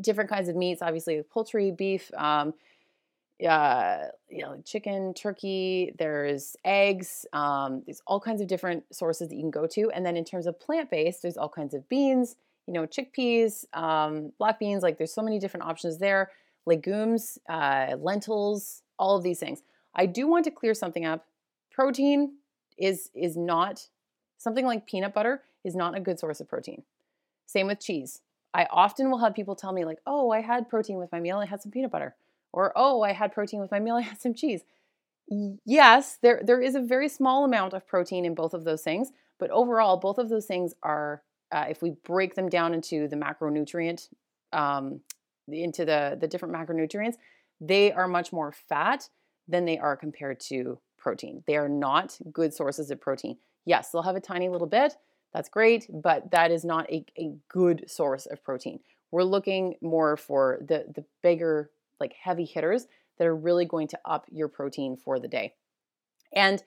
different 0.00 0.30
kinds 0.30 0.48
of 0.48 0.56
meats, 0.56 0.82
obviously 0.82 1.22
poultry, 1.22 1.70
beef, 1.70 2.10
um, 2.14 2.54
uh, 3.46 3.98
you 4.30 4.42
know, 4.42 4.60
chicken, 4.64 5.12
turkey, 5.12 5.92
there's 5.98 6.56
eggs, 6.64 7.26
um, 7.32 7.82
there's 7.84 8.00
all 8.06 8.20
kinds 8.20 8.40
of 8.40 8.46
different 8.46 8.84
sources 8.92 9.28
that 9.28 9.34
you 9.34 9.42
can 9.42 9.50
go 9.50 9.66
to. 9.66 9.90
And 9.90 10.04
then 10.06 10.16
in 10.16 10.24
terms 10.24 10.46
of 10.46 10.58
plant 10.58 10.90
based, 10.90 11.22
there's 11.22 11.36
all 11.36 11.48
kinds 11.48 11.74
of 11.74 11.88
beans, 11.88 12.36
you 12.66 12.72
know, 12.72 12.86
chickpeas, 12.86 13.64
um, 13.74 14.32
black 14.38 14.58
beans, 14.58 14.82
like 14.82 14.98
there's 14.98 15.12
so 15.12 15.22
many 15.22 15.38
different 15.38 15.66
options 15.66 15.98
there, 15.98 16.30
legumes, 16.64 17.38
uh, 17.48 17.96
lentils, 17.98 18.82
all 18.98 19.16
of 19.16 19.22
these 19.22 19.40
things. 19.40 19.62
I 19.94 20.06
do 20.06 20.26
want 20.26 20.44
to 20.44 20.50
clear 20.50 20.74
something 20.74 21.04
up. 21.04 21.26
Protein 21.70 22.36
is 22.78 23.10
is 23.14 23.36
not 23.36 23.88
something 24.38 24.64
like 24.64 24.86
peanut 24.86 25.14
butter 25.14 25.42
is 25.64 25.74
not 25.74 25.96
a 25.96 26.00
good 26.00 26.18
source 26.18 26.40
of 26.40 26.48
protein. 26.48 26.82
Same 27.46 27.66
with 27.66 27.80
cheese. 27.80 28.20
I 28.52 28.66
often 28.70 29.10
will 29.10 29.18
have 29.18 29.34
people 29.34 29.56
tell 29.56 29.72
me 29.72 29.84
like, 29.84 29.98
"Oh, 30.06 30.30
I 30.30 30.40
had 30.40 30.68
protein 30.68 30.98
with 30.98 31.10
my 31.12 31.20
meal. 31.20 31.38
I 31.38 31.46
had 31.46 31.62
some 31.62 31.72
peanut 31.72 31.90
butter." 31.90 32.14
Or, 32.52 32.72
"Oh, 32.76 33.02
I 33.02 33.12
had 33.12 33.32
protein 33.32 33.60
with 33.60 33.70
my 33.70 33.80
meal. 33.80 33.96
I 34.02 34.02
had 34.02 34.20
some 34.20 34.34
cheese." 34.34 34.62
Yes, 35.64 36.18
there 36.22 36.42
there 36.44 36.60
is 36.60 36.74
a 36.74 36.80
very 36.80 37.08
small 37.08 37.44
amount 37.44 37.72
of 37.72 37.86
protein 37.86 38.24
in 38.24 38.34
both 38.34 38.54
of 38.54 38.64
those 38.64 38.82
things, 38.82 39.10
but 39.38 39.50
overall 39.50 39.96
both 39.96 40.18
of 40.18 40.28
those 40.28 40.46
things 40.46 40.74
are 40.82 41.22
uh, 41.52 41.66
if 41.68 41.82
we 41.82 41.90
break 42.04 42.34
them 42.34 42.48
down 42.48 42.74
into 42.74 43.06
the 43.06 43.16
macronutrient, 43.16 44.08
um, 44.52 45.00
into 45.48 45.84
the, 45.84 46.16
the 46.20 46.26
different 46.26 46.54
macronutrients, 46.54 47.14
they 47.60 47.92
are 47.92 48.08
much 48.08 48.32
more 48.32 48.52
fat 48.52 49.08
than 49.46 49.64
they 49.64 49.78
are 49.78 49.96
compared 49.96 50.40
to 50.40 50.78
protein. 50.98 51.44
They 51.46 51.56
are 51.56 51.68
not 51.68 52.18
good 52.32 52.52
sources 52.52 52.90
of 52.90 53.00
protein. 53.00 53.36
Yes, 53.64 53.90
they'll 53.90 54.02
have 54.02 54.16
a 54.16 54.20
tiny 54.20 54.48
little 54.48 54.66
bit. 54.66 54.96
That's 55.34 55.48
great, 55.48 55.88
but 55.92 56.30
that 56.30 56.50
is 56.52 56.64
not 56.64 56.88
a, 56.90 57.04
a 57.18 57.34
good 57.48 57.90
source 57.90 58.26
of 58.26 58.42
protein. 58.44 58.78
We're 59.10 59.24
looking 59.24 59.74
more 59.82 60.16
for 60.16 60.60
the, 60.66 60.86
the 60.94 61.04
bigger, 61.22 61.70
like 62.00 62.14
heavy 62.14 62.44
hitters 62.44 62.86
that 63.18 63.26
are 63.26 63.36
really 63.36 63.64
going 63.64 63.88
to 63.88 63.98
up 64.04 64.26
your 64.30 64.48
protein 64.48 64.96
for 64.96 65.18
the 65.18 65.28
day. 65.28 65.54
And 66.32 66.62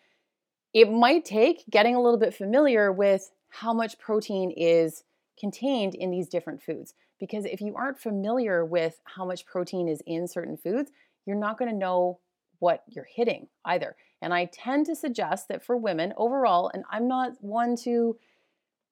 it 0.74 0.92
might 0.92 1.26
take 1.26 1.64
getting 1.70 1.96
a 1.96 2.02
little 2.02 2.20
bit 2.20 2.34
familiar 2.34 2.92
with 2.92 3.32
how 3.50 3.74
much 3.74 3.98
protein 4.00 4.52
is 4.52 5.04
contained 5.40 5.96
in 5.96 6.12
these 6.12 6.28
different 6.28 6.62
foods. 6.62 6.94
Because 7.20 7.46
if 7.46 7.62
you 7.62 7.74
aren't 7.76 8.00
familiar 8.00 8.64
with 8.66 9.00
how 9.06 9.26
much 9.26 9.46
protein 9.46 9.88
is 9.88 10.04
in 10.06 10.28
certain 10.28 10.58
foods, 10.58 10.92
you're 11.26 11.36
not 11.36 11.58
going 11.58 11.72
to 11.72 11.78
know 11.78 12.20
what 12.60 12.84
you're 12.88 13.08
hitting 13.10 13.48
either. 13.66 13.96
And 14.22 14.34
I 14.34 14.46
tend 14.46 14.86
to 14.88 14.96
suggest 14.96 15.48
that 15.48 15.64
for 15.64 15.78
women 15.78 16.14
overall, 16.18 16.70
and 16.74 16.84
I'm 16.92 17.08
not 17.08 17.34
one 17.42 17.76
to 17.84 18.18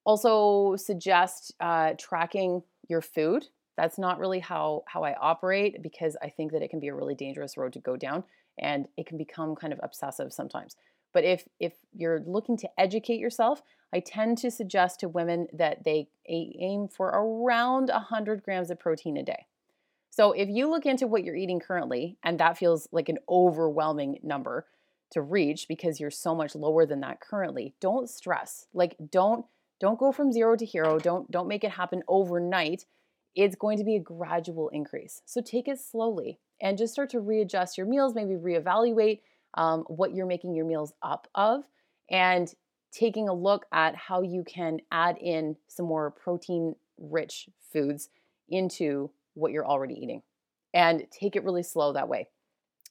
also 0.06 0.75
suggest 0.78 1.54
uh, 1.60 1.94
tracking 1.98 2.63
your 2.88 3.02
food. 3.02 3.46
That's 3.78 3.98
not 3.98 4.19
really 4.19 4.40
how 4.40 4.84
how 4.88 5.04
I 5.04 5.16
operate 5.16 5.81
because 5.81 6.16
I 6.22 6.30
think 6.30 6.54
that 6.54 6.62
it 6.62 6.69
can 6.69 6.80
be 6.80 6.88
a 6.88 6.96
really 6.96 7.16
dangerous 7.16 7.57
road 7.57 7.74
to 7.74 7.80
go 7.80 7.98
down, 7.98 8.24
and 8.57 8.88
it 8.96 9.06
can 9.06 9.18
become 9.18 9.56
kind 9.56 9.74
of 9.74 9.80
obsessive 9.84 10.31
sometimes. 10.31 10.78
But 11.13 11.24
if 11.25 11.48
if 11.60 11.74
you're 11.94 12.22
looking 12.25 12.57
to 12.57 12.69
educate 12.78 13.19
yourself, 13.19 13.62
I 13.94 14.00
tend 14.00 14.38
to 14.40 14.52
suggest 14.52 15.00
to 15.00 15.10
women 15.10 15.48
that 15.54 15.84
they 15.84 16.10
aim 16.28 16.88
for 16.88 17.08
around 17.08 17.90
100 17.90 18.44
grams 18.44 18.69
of 18.69 18.80
protein 18.80 19.18
a 19.18 19.24
day. 19.24 19.46
So 20.10 20.31
if 20.31 20.50
you 20.50 20.70
look 20.70 20.86
into 20.86 21.08
what 21.08 21.24
you're 21.24 21.36
eating 21.36 21.60
currently 21.60 22.18
and 22.24 22.39
that 22.39 22.58
feels 22.58 22.88
like 22.91 23.10
an 23.10 23.20
overwhelming 23.30 24.20
number 24.24 24.65
to 25.12 25.22
reach 25.22 25.68
because 25.68 26.00
you're 26.00 26.12
so 26.12 26.34
much 26.34 26.56
lower 26.56 26.86
than 26.86 27.01
that 27.01 27.20
currently, 27.20 27.74
don't 27.80 28.10
stress. 28.10 28.68
Like 28.74 28.96
don't 29.12 29.46
don't 29.79 30.00
go 30.00 30.12
from 30.12 30.32
0 30.32 30.58
to 30.58 30.65
hero. 30.65 31.00
Don't 31.00 31.29
don't 31.29 31.48
make 31.48 31.63
it 31.63 31.72
happen 31.72 32.03
overnight. 32.08 32.86
It's 33.36 33.55
going 33.55 33.77
to 33.77 33.84
be 33.84 33.96
a 33.96 34.00
gradual 34.00 34.70
increase. 34.70 35.22
So 35.25 35.41
take 35.41 35.67
it 35.67 35.79
slowly 35.79 36.39
and 36.62 36.77
just 36.77 36.94
start 36.94 37.10
to 37.12 37.20
readjust 37.20 37.77
your 37.77 37.86
meals, 37.88 38.15
maybe 38.15 38.36
reevaluate 38.36 39.20
um, 39.55 39.84
what 39.88 40.13
you're 40.13 40.25
making 40.25 40.55
your 40.55 40.65
meals 40.65 40.94
up 41.01 41.27
of, 41.36 41.63
and 42.10 42.53
taking 42.91 43.27
a 43.27 43.34
look 43.34 43.65
at 43.74 43.96
how 43.96 44.22
you 44.22 44.44
can 44.46 44.79
add 44.91 45.17
in 45.17 45.58
some 45.67 45.86
more 45.86 46.12
protein 46.12 46.75
rich 46.98 47.50
foods 47.74 48.10
into 48.48 49.12
what 49.34 49.51
you're 49.51 49.67
already 49.67 49.96
eating 49.96 50.22
and 50.74 51.05
take 51.12 51.36
it 51.36 51.44
really 51.44 51.63
slow 51.63 51.91
that 51.94 52.08
way. 52.08 52.27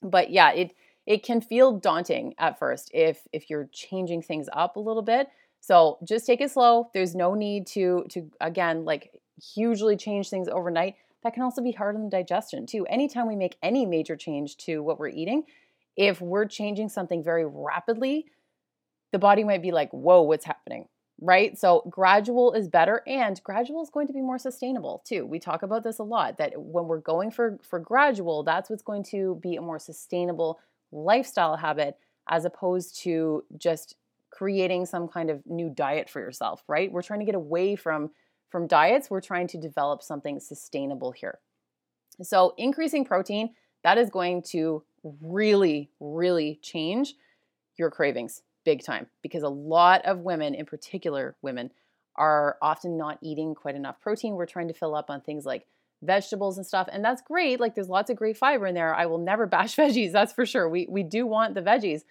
But 0.01 0.29
yeah, 0.29 0.51
it 0.51 0.75
it 1.05 1.23
can 1.23 1.39
feel 1.39 1.79
daunting 1.79 2.33
at 2.37 2.59
first 2.59 2.91
if 2.93 3.21
if 3.31 3.49
you're 3.49 3.69
changing 3.71 4.21
things 4.21 4.47
up 4.53 4.75
a 4.75 4.79
little 4.79 5.03
bit. 5.03 5.27
So 5.65 5.97
just 6.07 6.27
take 6.27 6.41
it 6.41 6.51
slow. 6.51 6.91
There's 6.93 7.15
no 7.15 7.33
need 7.33 7.65
to 7.67 8.05
to 8.11 8.29
again 8.39 8.85
like 8.85 9.19
hugely 9.55 9.97
change 9.97 10.29
things 10.29 10.47
overnight. 10.47 10.93
That 11.23 11.33
can 11.33 11.41
also 11.41 11.63
be 11.63 11.71
hard 11.71 11.95
on 11.95 12.03
the 12.03 12.09
digestion 12.09 12.67
too. 12.67 12.85
Anytime 12.85 13.27
we 13.27 13.35
make 13.35 13.57
any 13.63 13.83
major 13.83 14.15
change 14.15 14.57
to 14.57 14.83
what 14.83 14.99
we're 14.99 15.07
eating, 15.07 15.45
if 15.97 16.21
we're 16.21 16.45
changing 16.45 16.89
something 16.89 17.23
very 17.23 17.47
rapidly, 17.47 18.27
the 19.11 19.17
body 19.17 19.43
might 19.43 19.63
be 19.63 19.71
like, 19.71 19.89
whoa, 19.89 20.21
what's 20.21 20.45
happening? 20.45 20.87
Right? 21.19 21.57
So, 21.57 21.81
gradual 21.89 22.53
is 22.53 22.67
better 22.67 23.01
and 23.07 23.41
gradual 23.43 23.81
is 23.81 23.89
going 23.89 24.05
to 24.05 24.13
be 24.13 24.21
more 24.21 24.37
sustainable 24.37 25.01
too. 25.03 25.25
We 25.25 25.39
talk 25.39 25.63
about 25.63 25.83
this 25.83 25.97
a 25.97 26.03
lot 26.03 26.37
that 26.37 26.53
when 26.57 26.85
we're 26.85 26.99
going 26.99 27.31
for, 27.31 27.57
for 27.67 27.79
gradual, 27.79 28.43
that's 28.43 28.69
what's 28.69 28.83
going 28.83 29.03
to 29.05 29.39
be 29.41 29.55
a 29.55 29.61
more 29.61 29.79
sustainable 29.79 30.59
lifestyle 30.91 31.55
habit 31.55 31.97
as 32.29 32.45
opposed 32.45 33.01
to 33.01 33.45
just 33.57 33.95
creating 34.35 34.85
some 34.85 35.07
kind 35.07 35.29
of 35.29 35.41
new 35.45 35.69
diet 35.69 36.09
for 36.09 36.19
yourself, 36.19 36.61
right? 36.67 36.91
We're 36.91 37.01
trying 37.01 37.19
to 37.21 37.25
get 37.25 37.35
away 37.35 37.75
from 37.75 38.11
from 38.49 38.67
diets, 38.67 39.09
we're 39.09 39.21
trying 39.21 39.47
to 39.47 39.57
develop 39.57 40.01
something 40.01 40.39
sustainable 40.39 41.11
here. 41.11 41.39
So, 42.21 42.53
increasing 42.57 43.03
protein, 43.03 43.53
that 43.83 43.97
is 43.97 44.09
going 44.09 44.43
to 44.51 44.83
really, 45.21 45.89
really 45.99 46.59
change 46.61 47.15
your 47.77 47.91
cravings 47.91 48.43
big 48.63 48.83
time 48.83 49.07
because 49.21 49.43
a 49.43 49.49
lot 49.49 50.05
of 50.05 50.19
women, 50.19 50.53
in 50.55 50.65
particular 50.65 51.35
women, 51.41 51.71
are 52.15 52.57
often 52.61 52.97
not 52.97 53.19
eating 53.21 53.55
quite 53.55 53.75
enough 53.75 53.99
protein. 53.99 54.35
We're 54.35 54.45
trying 54.45 54.69
to 54.69 54.73
fill 54.73 54.95
up 54.95 55.09
on 55.09 55.21
things 55.21 55.45
like 55.45 55.65
vegetables 56.01 56.57
and 56.57 56.65
stuff, 56.65 56.87
and 56.91 57.03
that's 57.03 57.21
great. 57.21 57.59
Like 57.59 57.75
there's 57.75 57.89
lots 57.89 58.09
of 58.09 58.15
great 58.15 58.37
fiber 58.37 58.67
in 58.67 58.75
there. 58.75 58.95
I 58.95 59.05
will 59.05 59.17
never 59.17 59.45
bash 59.47 59.75
veggies, 59.75 60.11
that's 60.11 60.33
for 60.33 60.45
sure. 60.45 60.69
We 60.69 60.87
we 60.89 61.03
do 61.03 61.25
want 61.27 61.55
the 61.55 61.61
veggies, 61.61 62.03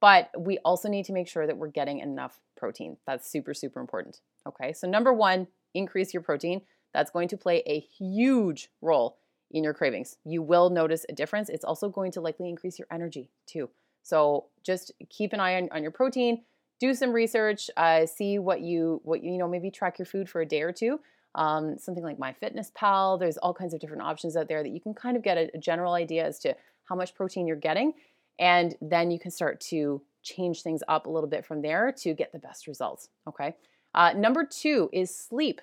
but 0.00 0.30
we 0.38 0.58
also 0.58 0.88
need 0.88 1.04
to 1.06 1.12
make 1.12 1.28
sure 1.28 1.46
that 1.46 1.56
we're 1.56 1.68
getting 1.68 1.98
enough 2.00 2.40
protein. 2.56 2.96
That's 3.06 3.30
super 3.30 3.54
super 3.54 3.80
important. 3.80 4.20
Okay? 4.46 4.72
So 4.72 4.88
number 4.88 5.12
1, 5.12 5.46
increase 5.74 6.12
your 6.14 6.22
protein. 6.22 6.62
That's 6.92 7.10
going 7.10 7.28
to 7.28 7.36
play 7.36 7.62
a 7.66 7.78
huge 7.78 8.70
role 8.80 9.18
in 9.50 9.64
your 9.64 9.74
cravings. 9.74 10.16
You 10.24 10.42
will 10.42 10.70
notice 10.70 11.04
a 11.08 11.12
difference. 11.12 11.48
It's 11.48 11.64
also 11.64 11.88
going 11.88 12.12
to 12.12 12.20
likely 12.20 12.48
increase 12.48 12.78
your 12.78 12.88
energy 12.90 13.30
too. 13.46 13.70
So 14.02 14.46
just 14.64 14.92
keep 15.08 15.32
an 15.32 15.40
eye 15.40 15.56
on, 15.56 15.68
on 15.72 15.82
your 15.82 15.92
protein. 15.92 16.42
Do 16.78 16.94
some 16.94 17.12
research. 17.12 17.68
Uh, 17.76 18.06
see 18.06 18.38
what 18.38 18.60
you 18.60 19.00
what 19.04 19.22
you, 19.22 19.32
you 19.32 19.38
know. 19.38 19.48
Maybe 19.48 19.70
track 19.70 19.98
your 19.98 20.06
food 20.06 20.28
for 20.28 20.40
a 20.40 20.46
day 20.46 20.62
or 20.62 20.72
two. 20.72 21.00
Um, 21.34 21.78
something 21.78 22.02
like 22.02 22.18
MyFitnessPal. 22.18 23.20
There's 23.20 23.36
all 23.36 23.54
kinds 23.54 23.74
of 23.74 23.80
different 23.80 24.02
options 24.02 24.36
out 24.36 24.48
there 24.48 24.62
that 24.62 24.70
you 24.70 24.80
can 24.80 24.94
kind 24.94 25.16
of 25.16 25.22
get 25.22 25.36
a, 25.36 25.50
a 25.54 25.58
general 25.58 25.92
idea 25.92 26.26
as 26.26 26.38
to 26.40 26.56
how 26.84 26.96
much 26.96 27.14
protein 27.14 27.46
you're 27.46 27.56
getting, 27.56 27.92
and 28.40 28.74
then 28.80 29.10
you 29.10 29.20
can 29.20 29.30
start 29.30 29.60
to 29.60 30.02
change 30.22 30.62
things 30.62 30.82
up 30.88 31.06
a 31.06 31.10
little 31.10 31.28
bit 31.28 31.44
from 31.44 31.62
there 31.62 31.92
to 31.92 32.14
get 32.14 32.32
the 32.32 32.38
best 32.38 32.66
results. 32.66 33.08
Okay. 33.28 33.54
Uh, 33.94 34.12
number 34.16 34.44
two 34.44 34.88
is 34.92 35.14
sleep. 35.14 35.60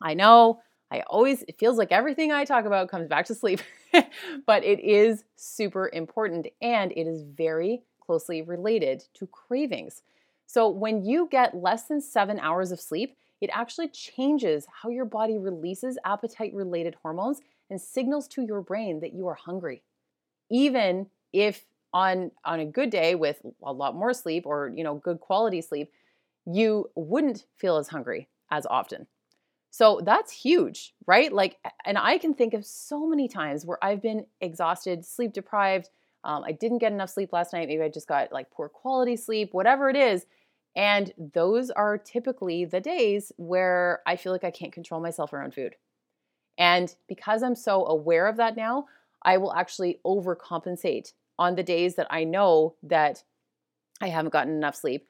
I 0.00 0.14
know 0.14 0.60
I 0.90 1.00
always, 1.08 1.42
it 1.48 1.58
feels 1.58 1.78
like 1.78 1.90
everything 1.90 2.30
I 2.30 2.44
talk 2.44 2.64
about 2.64 2.90
comes 2.90 3.08
back 3.08 3.26
to 3.26 3.34
sleep, 3.34 3.60
but 4.46 4.62
it 4.62 4.78
is 4.80 5.24
super 5.34 5.90
important 5.92 6.46
and 6.60 6.92
it 6.92 7.06
is 7.06 7.22
very 7.22 7.82
closely 8.00 8.42
related 8.42 9.04
to 9.14 9.26
cravings. 9.26 10.02
So, 10.48 10.68
when 10.68 11.04
you 11.04 11.26
get 11.28 11.56
less 11.56 11.84
than 11.88 12.00
seven 12.00 12.38
hours 12.38 12.70
of 12.70 12.80
sleep, 12.80 13.16
it 13.40 13.50
actually 13.52 13.88
changes 13.88 14.64
how 14.70 14.90
your 14.90 15.04
body 15.04 15.38
releases 15.38 15.98
appetite 16.04 16.54
related 16.54 16.94
hormones 17.02 17.40
and 17.68 17.80
signals 17.80 18.28
to 18.28 18.42
your 18.42 18.60
brain 18.60 19.00
that 19.00 19.12
you 19.12 19.26
are 19.26 19.34
hungry. 19.34 19.82
Even 20.48 21.08
if 21.32 21.64
on, 21.92 22.30
on 22.44 22.60
a 22.60 22.66
good 22.66 22.90
day 22.90 23.14
with 23.14 23.40
a 23.62 23.72
lot 23.72 23.94
more 23.94 24.12
sleep 24.12 24.44
or 24.46 24.72
you 24.74 24.84
know 24.84 24.96
good 24.96 25.20
quality 25.20 25.60
sleep, 25.60 25.90
you 26.46 26.90
wouldn't 26.94 27.44
feel 27.56 27.76
as 27.76 27.88
hungry 27.88 28.28
as 28.50 28.66
often. 28.66 29.06
So 29.70 30.00
that's 30.02 30.32
huge, 30.32 30.94
right? 31.06 31.30
Like, 31.30 31.58
and 31.84 31.98
I 31.98 32.16
can 32.16 32.32
think 32.32 32.54
of 32.54 32.64
so 32.64 33.06
many 33.06 33.28
times 33.28 33.66
where 33.66 33.82
I've 33.84 34.00
been 34.00 34.24
exhausted, 34.40 35.04
sleep 35.04 35.34
deprived. 35.34 35.90
Um, 36.24 36.44
I 36.44 36.52
didn't 36.52 36.78
get 36.78 36.92
enough 36.92 37.10
sleep 37.10 37.30
last 37.32 37.52
night. 37.52 37.68
Maybe 37.68 37.82
I 37.82 37.90
just 37.90 38.08
got 38.08 38.32
like 38.32 38.50
poor 38.50 38.70
quality 38.70 39.16
sleep, 39.16 39.52
whatever 39.52 39.90
it 39.90 39.96
is. 39.96 40.24
And 40.76 41.12
those 41.34 41.70
are 41.70 41.98
typically 41.98 42.64
the 42.64 42.80
days 42.80 43.32
where 43.36 44.00
I 44.06 44.16
feel 44.16 44.32
like 44.32 44.44
I 44.44 44.50
can't 44.50 44.72
control 44.72 45.00
myself 45.00 45.32
around 45.32 45.52
food. 45.52 45.74
And 46.56 46.94
because 47.06 47.42
I'm 47.42 47.54
so 47.54 47.86
aware 47.86 48.26
of 48.28 48.38
that 48.38 48.56
now, 48.56 48.86
I 49.22 49.36
will 49.36 49.52
actually 49.52 50.00
overcompensate 50.06 51.12
on 51.38 51.54
the 51.54 51.62
days 51.62 51.96
that 51.96 52.06
I 52.10 52.24
know 52.24 52.74
that 52.82 53.22
I 54.00 54.08
haven't 54.08 54.32
gotten 54.32 54.54
enough 54.54 54.76
sleep. 54.76 55.06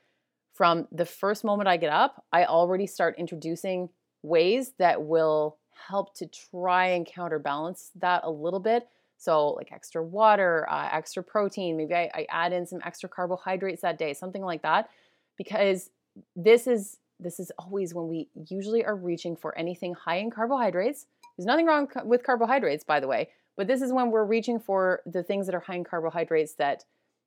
From 0.55 0.89
the 0.91 1.05
first 1.05 1.45
moment 1.45 1.69
I 1.69 1.77
get 1.77 1.93
up, 1.93 2.25
I 2.33 2.47
already 2.47 2.87
start 2.87 3.19
introducing 3.19 3.91
ways 4.23 4.73
that 4.79 5.03
will 5.03 5.59
help 5.89 6.15
to 6.17 6.27
try 6.27 6.87
and 6.89 7.07
counterbalance 7.07 7.91
that 7.97 8.23
a 8.25 8.31
little 8.31 8.61
bit. 8.61 8.89
So, 9.19 9.51
like 9.51 9.73
extra 9.73 10.03
water, 10.03 10.67
uh, 10.71 10.89
extra 10.93 11.23
protein, 11.23 11.77
maybe 11.77 11.95
I, 11.95 12.11
I 12.15 12.27
add 12.31 12.53
in 12.53 12.67
some 12.67 12.81
extra 12.85 13.09
carbohydrates 13.09 13.83
that 13.83 13.99
day, 13.99 14.13
something 14.13 14.43
like 14.43 14.63
that, 14.63 14.91
because 15.37 15.91
this 16.35 16.67
is 16.67 16.99
this 17.19 17.41
is 17.41 17.51
always 17.59 17.95
when 17.95 18.09
we 18.09 18.29
usually 18.51 18.85
are 18.85 18.95
reaching 18.95 19.37
for 19.37 19.57
anything 19.57 19.95
high 19.95 20.17
in 20.17 20.31
carbohydrates. 20.31 21.07
There's 21.37 21.47
nothing 21.47 21.67
wrong 21.67 21.89
with 22.05 22.25
carbohydrates, 22.25 22.85
by 22.85 23.01
the 23.01 23.09
way, 23.09 23.29
but 23.57 23.67
this 23.67 23.83
is 23.83 23.93
when 23.93 24.11
we're 24.11 24.25
reaching 24.25 24.59
for 24.59 25.01
the 25.07 25.23
things 25.23 25.47
that 25.47 25.55
are 25.55 25.61
high 25.61 25.77
in 25.77 25.85
carbohydrates 25.85 26.55
that 26.55 26.85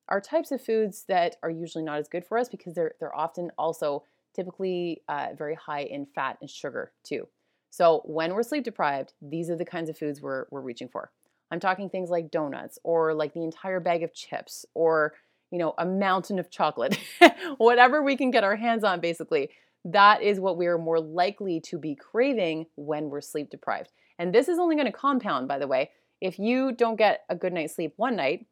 are 0.08 0.22
types 0.22 0.52
of 0.52 0.62
foods 0.64 1.06
that 1.08 1.36
are 1.44 1.50
usually 1.50 1.84
not 1.84 2.00
as 2.00 2.08
good 2.08 2.26
for 2.26 2.38
us 2.38 2.50
because 2.50 2.74
they're 2.74 2.94
they're 3.00 3.16
often 3.16 3.52
also 3.58 4.04
typically 4.34 5.02
uh, 5.08 5.28
very 5.38 5.56
high 5.56 5.82
in 5.84 6.06
fat 6.06 6.38
and 6.42 6.50
sugar 6.50 6.92
too. 7.04 7.28
So 7.70 8.02
when 8.06 8.34
we're 8.34 8.44
sleep 8.44 8.64
deprived, 8.64 9.14
these 9.22 9.50
are 9.50 9.56
the 9.56 9.66
kinds 9.66 9.90
of 9.90 9.98
foods 9.98 10.22
we're, 10.22 10.46
we're 10.50 10.62
reaching 10.62 10.90
for. 10.90 11.12
I'm 11.52 11.60
talking 11.60 11.90
things 11.90 12.10
like 12.10 12.32
donuts 12.32 12.80
or 12.84 13.14
like 13.14 13.34
the 13.34 13.44
entire 13.44 13.80
bag 13.80 14.04
of 14.04 14.14
chips 14.14 14.66
or 14.74 15.14
you 15.52 15.58
know 15.58 15.74
a 15.78 15.86
mountain 15.86 16.40
of 16.40 16.52
chocolate, 16.52 17.00
whatever 17.58 18.04
we 18.04 18.16
can 18.16 18.32
get 18.32 18.44
our 18.44 18.56
hands 18.56 18.84
on 18.84 19.00
basically. 19.00 19.50
That 19.86 20.22
is 20.22 20.42
what 20.42 20.58
we 20.58 20.68
are 20.68 20.78
more 20.78 21.00
likely 21.00 21.62
to 21.62 21.78
be 21.78 21.96
craving 21.96 22.66
when 22.76 23.10
we're 23.10 23.22
sleep 23.22 23.50
deprived. 23.50 23.92
And 24.20 24.36
this 24.36 24.50
is 24.50 24.60
only 24.60 24.76
going 24.76 24.88
to 24.88 24.92
compound, 24.92 25.48
by 25.48 25.58
the 25.58 25.68
way. 25.68 25.92
If 26.22 26.40
you 26.40 26.72
don't 26.72 26.98
get 26.98 27.22
a 27.30 27.36
good 27.36 27.54
night's 27.54 27.76
sleep 27.76 27.94
one 27.98 28.16
night, 28.16 28.46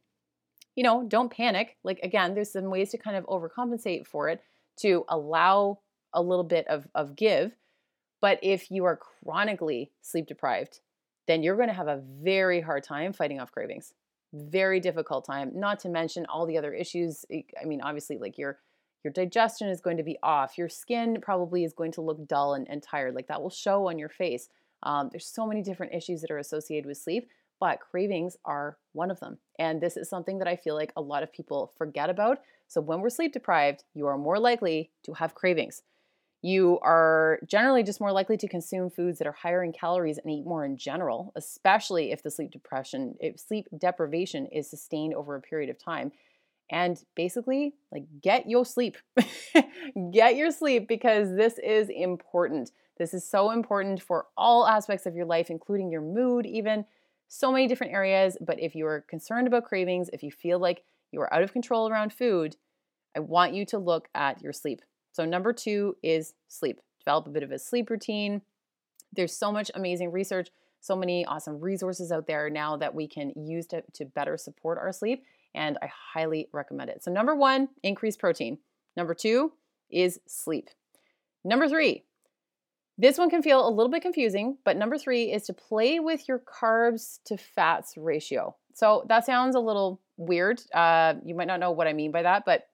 you 0.75 0.83
know, 0.83 1.03
don't 1.07 1.31
panic. 1.31 1.77
Like, 1.83 1.99
again, 2.03 2.33
there's 2.33 2.51
some 2.51 2.69
ways 2.69 2.91
to 2.91 2.97
kind 2.97 3.17
of 3.17 3.25
overcompensate 3.25 4.05
for 4.05 4.29
it 4.29 4.41
to 4.81 5.05
allow 5.09 5.79
a 6.13 6.21
little 6.21 6.43
bit 6.43 6.67
of, 6.67 6.87
of 6.93 7.15
give. 7.15 7.55
But 8.21 8.39
if 8.41 8.71
you 8.71 8.85
are 8.85 8.97
chronically 8.97 9.91
sleep 10.01 10.27
deprived, 10.27 10.79
then 11.27 11.43
you're 11.43 11.55
going 11.55 11.67
to 11.67 11.73
have 11.73 11.87
a 11.87 12.01
very 12.23 12.61
hard 12.61 12.83
time 12.83 13.13
fighting 13.13 13.39
off 13.39 13.51
cravings. 13.51 13.93
Very 14.33 14.79
difficult 14.79 15.25
time, 15.25 15.51
not 15.53 15.79
to 15.81 15.89
mention 15.89 16.25
all 16.25 16.45
the 16.45 16.57
other 16.57 16.73
issues. 16.73 17.25
I 17.31 17.65
mean, 17.65 17.81
obviously, 17.81 18.17
like 18.17 18.37
your 18.37 18.59
your 19.03 19.13
digestion 19.13 19.69
is 19.69 19.79
going 19.79 19.97
to 19.97 20.03
be 20.03 20.17
off. 20.21 20.57
Your 20.57 20.67
skin 20.67 21.19
probably 21.21 21.63
is 21.63 21.71
going 21.71 21.93
to 21.93 22.01
look 22.01 22.27
dull 22.27 22.55
and, 22.55 22.67
and 22.69 22.83
tired. 22.83 23.15
Like 23.15 23.27
that 23.27 23.41
will 23.41 23.49
show 23.49 23.87
on 23.87 23.97
your 23.97 24.09
face. 24.09 24.49
Um, 24.83 25.09
there's 25.11 25.25
so 25.25 25.47
many 25.47 25.61
different 25.61 25.93
issues 25.93 26.21
that 26.21 26.31
are 26.31 26.39
associated 26.39 26.85
with 26.85 26.97
sleep, 26.97 27.29
but 27.59 27.79
cravings 27.79 28.37
are 28.45 28.77
one 28.93 29.11
of 29.11 29.19
them. 29.19 29.37
And 29.59 29.81
this 29.81 29.97
is 29.97 30.09
something 30.09 30.39
that 30.39 30.47
I 30.47 30.55
feel 30.55 30.75
like 30.75 30.93
a 30.95 31.01
lot 31.01 31.23
of 31.23 31.31
people 31.31 31.73
forget 31.77 32.09
about. 32.09 32.39
So, 32.67 32.81
when 32.81 33.01
we're 33.01 33.09
sleep 33.09 33.33
deprived, 33.33 33.83
you 33.93 34.07
are 34.07 34.17
more 34.17 34.39
likely 34.39 34.91
to 35.03 35.13
have 35.13 35.35
cravings. 35.35 35.83
You 36.41 36.79
are 36.81 37.39
generally 37.47 37.81
just 37.81 37.99
more 37.99 38.11
likely 38.11 38.37
to 38.37 38.47
consume 38.47 38.89
foods 38.89 39.17
that 39.17 39.27
are 39.27 39.31
higher 39.31 39.63
in 39.63 39.73
calories 39.73 40.17
and 40.17 40.31
eat 40.31 40.45
more 40.45 40.63
in 40.63 40.77
general, 40.77 41.31
especially 41.35 42.11
if 42.11 42.21
the 42.21 42.29
sleep 42.29 42.51
depression, 42.51 43.15
if 43.19 43.39
sleep 43.39 43.67
deprivation 43.75 44.45
is 44.47 44.69
sustained 44.69 45.15
over 45.15 45.35
a 45.35 45.41
period 45.41 45.69
of 45.69 45.79
time. 45.79 46.11
And 46.69 47.01
basically, 47.15 47.73
like 47.91 48.03
get 48.21 48.47
your 48.49 48.65
sleep. 48.65 48.97
get 50.11 50.35
your 50.35 50.51
sleep 50.51 50.87
because 50.87 51.35
this 51.35 51.57
is 51.59 51.89
important. 51.89 52.71
This 52.97 53.13
is 53.13 53.27
so 53.27 53.51
important 53.51 54.01
for 54.01 54.27
all 54.37 54.67
aspects 54.67 55.05
of 55.05 55.15
your 55.15 55.25
life, 55.25 55.49
including 55.49 55.89
your 55.89 56.01
mood, 56.01 56.45
even 56.45 56.85
so 57.27 57.51
many 57.51 57.67
different 57.67 57.93
areas. 57.93 58.37
But 58.39 58.59
if 58.59 58.75
you 58.75 58.85
are 58.87 59.01
concerned 59.01 59.47
about 59.47 59.65
cravings, 59.65 60.09
if 60.13 60.23
you 60.23 60.31
feel 60.31 60.59
like 60.59 60.83
you 61.11 61.21
are 61.21 61.33
out 61.33 61.43
of 61.43 61.53
control 61.53 61.89
around 61.89 62.13
food, 62.13 62.55
I 63.15 63.19
want 63.19 63.53
you 63.53 63.65
to 63.67 63.77
look 63.77 64.09
at 64.13 64.41
your 64.41 64.53
sleep. 64.53 64.81
So, 65.11 65.25
number 65.25 65.53
two 65.53 65.97
is 66.03 66.33
sleep. 66.47 66.79
Develop 66.99 67.27
a 67.27 67.31
bit 67.31 67.43
of 67.43 67.51
a 67.51 67.59
sleep 67.59 67.89
routine. 67.89 68.41
There's 69.13 69.35
so 69.35 69.51
much 69.51 69.71
amazing 69.73 70.11
research, 70.11 70.49
so 70.81 70.95
many 70.95 71.25
awesome 71.25 71.59
resources 71.59 72.11
out 72.11 72.27
there 72.27 72.49
now 72.49 72.77
that 72.77 72.93
we 72.93 73.07
can 73.07 73.31
use 73.35 73.65
to, 73.67 73.83
to 73.93 74.05
better 74.05 74.37
support 74.37 74.77
our 74.77 74.91
sleep. 74.91 75.23
And 75.55 75.77
I 75.81 75.89
highly 76.13 76.49
recommend 76.51 76.89
it. 76.91 77.03
So, 77.03 77.11
number 77.11 77.35
one, 77.35 77.69
increase 77.81 78.15
protein. 78.15 78.59
Number 78.95 79.13
two 79.13 79.53
is 79.89 80.19
sleep. 80.27 80.69
Number 81.43 81.67
three, 81.67 82.03
this 82.97 83.17
one 83.17 83.29
can 83.29 83.43
feel 83.43 83.67
a 83.67 83.69
little 83.69 83.91
bit 83.91 84.01
confusing, 84.01 84.57
but 84.65 84.75
number 84.75 84.97
three 84.97 85.31
is 85.31 85.43
to 85.43 85.53
play 85.53 85.99
with 85.99 86.27
your 86.27 86.39
carbs 86.39 87.19
to 87.25 87.37
fats 87.37 87.93
ratio. 87.95 88.55
So 88.73 89.05
that 89.07 89.25
sounds 89.25 89.55
a 89.55 89.59
little 89.59 90.01
weird. 90.17 90.61
Uh, 90.73 91.15
you 91.23 91.35
might 91.35 91.47
not 91.47 91.59
know 91.59 91.71
what 91.71 91.87
I 91.87 91.93
mean 91.93 92.11
by 92.11 92.23
that, 92.23 92.43
but 92.45 92.67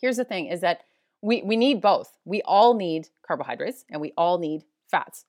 here's 0.00 0.16
the 0.16 0.24
thing 0.24 0.46
is 0.46 0.62
that 0.62 0.82
we, 1.20 1.42
we 1.42 1.56
need 1.56 1.80
both. 1.80 2.10
We 2.24 2.42
all 2.42 2.74
need 2.74 3.08
carbohydrates 3.26 3.84
and 3.90 4.00
we 4.00 4.12
all 4.16 4.38
need 4.38 4.62
fats. 4.90 5.24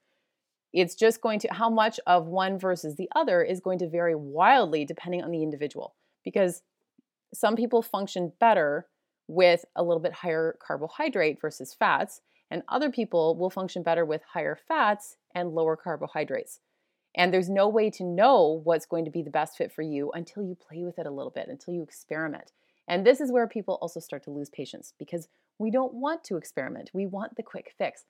It's 0.74 0.95
just 0.95 1.22
going 1.22 1.39
to, 1.39 1.53
how 1.53 1.69
much 1.69 2.00
of 2.05 2.27
one 2.27 2.60
versus 2.60 2.95
the 2.95 3.10
other 3.15 3.41
is 3.41 3.62
going 3.62 3.79
to 3.79 3.89
vary 3.89 4.15
wildly 4.15 4.86
depending 4.86 5.24
on 5.24 5.31
the 5.31 5.43
individual 5.43 5.95
because 6.24 6.62
some 7.34 7.55
people 7.55 7.81
function 7.81 8.31
better 8.39 8.88
with 9.27 9.65
a 9.75 9.84
little 9.84 10.01
bit 10.01 10.13
higher 10.13 10.57
carbohydrate 10.65 11.39
versus 11.41 11.74
fats 11.74 12.22
and 12.52 12.64
other 12.68 12.92
people 12.92 13.36
will 13.36 13.50
function 13.50 13.84
better 13.84 14.06
with 14.06 14.22
higher 14.34 14.58
fats 14.68 15.18
and 15.34 15.54
lower 15.54 15.75
carbohydrates. 15.75 16.60
And 17.16 17.34
there's 17.34 17.50
no 17.50 17.68
way 17.68 17.90
to 17.92 18.04
know 18.04 18.62
what's 18.64 18.86
going 18.86 19.06
to 19.06 19.12
be 19.12 19.22
the 19.22 19.30
best 19.30 19.58
fit 19.58 19.72
for 19.72 19.82
you 19.82 20.12
until 20.12 20.44
you 20.44 20.56
play 20.56 20.84
with 20.84 21.00
it 21.00 21.06
a 21.06 21.12
little 21.12 21.32
bit, 21.32 21.48
until 21.48 21.74
you 21.74 21.82
experiment. 21.82 22.52
And 22.88 23.06
this 23.06 23.22
is 23.22 23.32
where 23.32 23.48
people 23.48 23.80
also 23.82 24.00
start 24.00 24.24
to 24.24 24.32
lose 24.32 24.50
patience 24.50 24.94
because 25.00 25.28
we 25.58 25.72
don't 25.72 25.94
want 25.94 26.24
to 26.25 26.38
experiment. 26.38 26.92
We 26.94 27.06
want 27.06 27.36
the 27.36 27.44
quick 27.44 27.74
fix. 27.78 28.04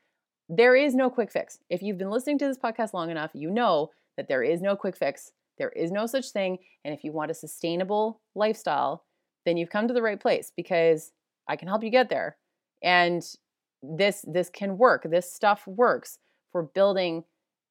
There 0.50 0.76
is 0.76 0.96
no 0.96 1.10
quick 1.10 1.32
fix. 1.32 1.60
If 1.70 1.82
you've 1.82 1.98
been 1.98 2.10
listening 2.10 2.40
to 2.40 2.48
this 2.48 2.58
podcast 2.58 2.94
long 2.94 3.10
enough, 3.10 3.32
you 3.34 3.50
know 3.50 3.92
that 4.18 4.28
there 4.28 4.44
is 4.44 4.62
no 4.62 4.76
quick 4.76 4.98
fix. 4.98 5.32
There 5.58 5.70
is 5.70 5.92
no 5.92 6.06
such 6.06 6.32
thing. 6.32 6.58
And 6.84 6.94
if 6.94 7.04
you 7.04 7.12
want 7.12 7.32
a 7.32 7.36
sustainable 7.36 8.22
lifestyle, 8.36 9.04
then 9.46 9.58
you've 9.58 9.70
come 9.70 9.88
to 9.88 9.94
the 9.94 10.02
right 10.02 10.20
place 10.20 10.52
because 10.56 11.12
I 11.48 11.56
can 11.56 11.68
help 11.68 11.84
you 11.84 11.90
get 11.90 12.10
there. 12.10 12.38
And 12.84 13.24
this 13.98 14.26
this 14.28 14.50
can 14.50 14.78
work. 14.78 15.08
This 15.10 15.32
stuff 15.32 15.68
works 15.68 16.20
for 16.52 16.64
building 16.64 17.24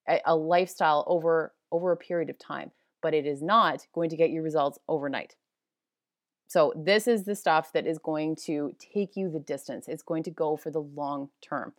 a, 0.09 0.21
a 0.27 0.37
lifestyle 0.37 1.05
over 1.07 1.55
over 1.73 1.93
a 1.93 1.97
period 1.97 2.31
of 2.31 2.39
time, 2.39 2.71
but 3.03 3.15
it 3.15 3.27
is 3.27 3.43
not 3.43 3.87
going 3.93 4.11
to 4.11 4.17
get 4.17 4.31
you 4.31 4.43
results 4.43 4.79
overnight. 4.89 5.37
So 6.47 6.73
this 6.77 7.09
is 7.09 7.25
the 7.25 7.35
stuff 7.35 7.73
that 7.73 7.87
is 7.87 7.99
going 7.99 8.37
to 8.45 8.77
take 8.79 9.17
you 9.17 9.31
the 9.31 9.41
distance. 9.41 9.89
It's 9.89 10.03
going 10.03 10.23
to 10.25 10.31
go 10.31 10.57
for 10.57 10.71
the 10.71 10.83
long 10.83 11.31
term. 11.43 11.73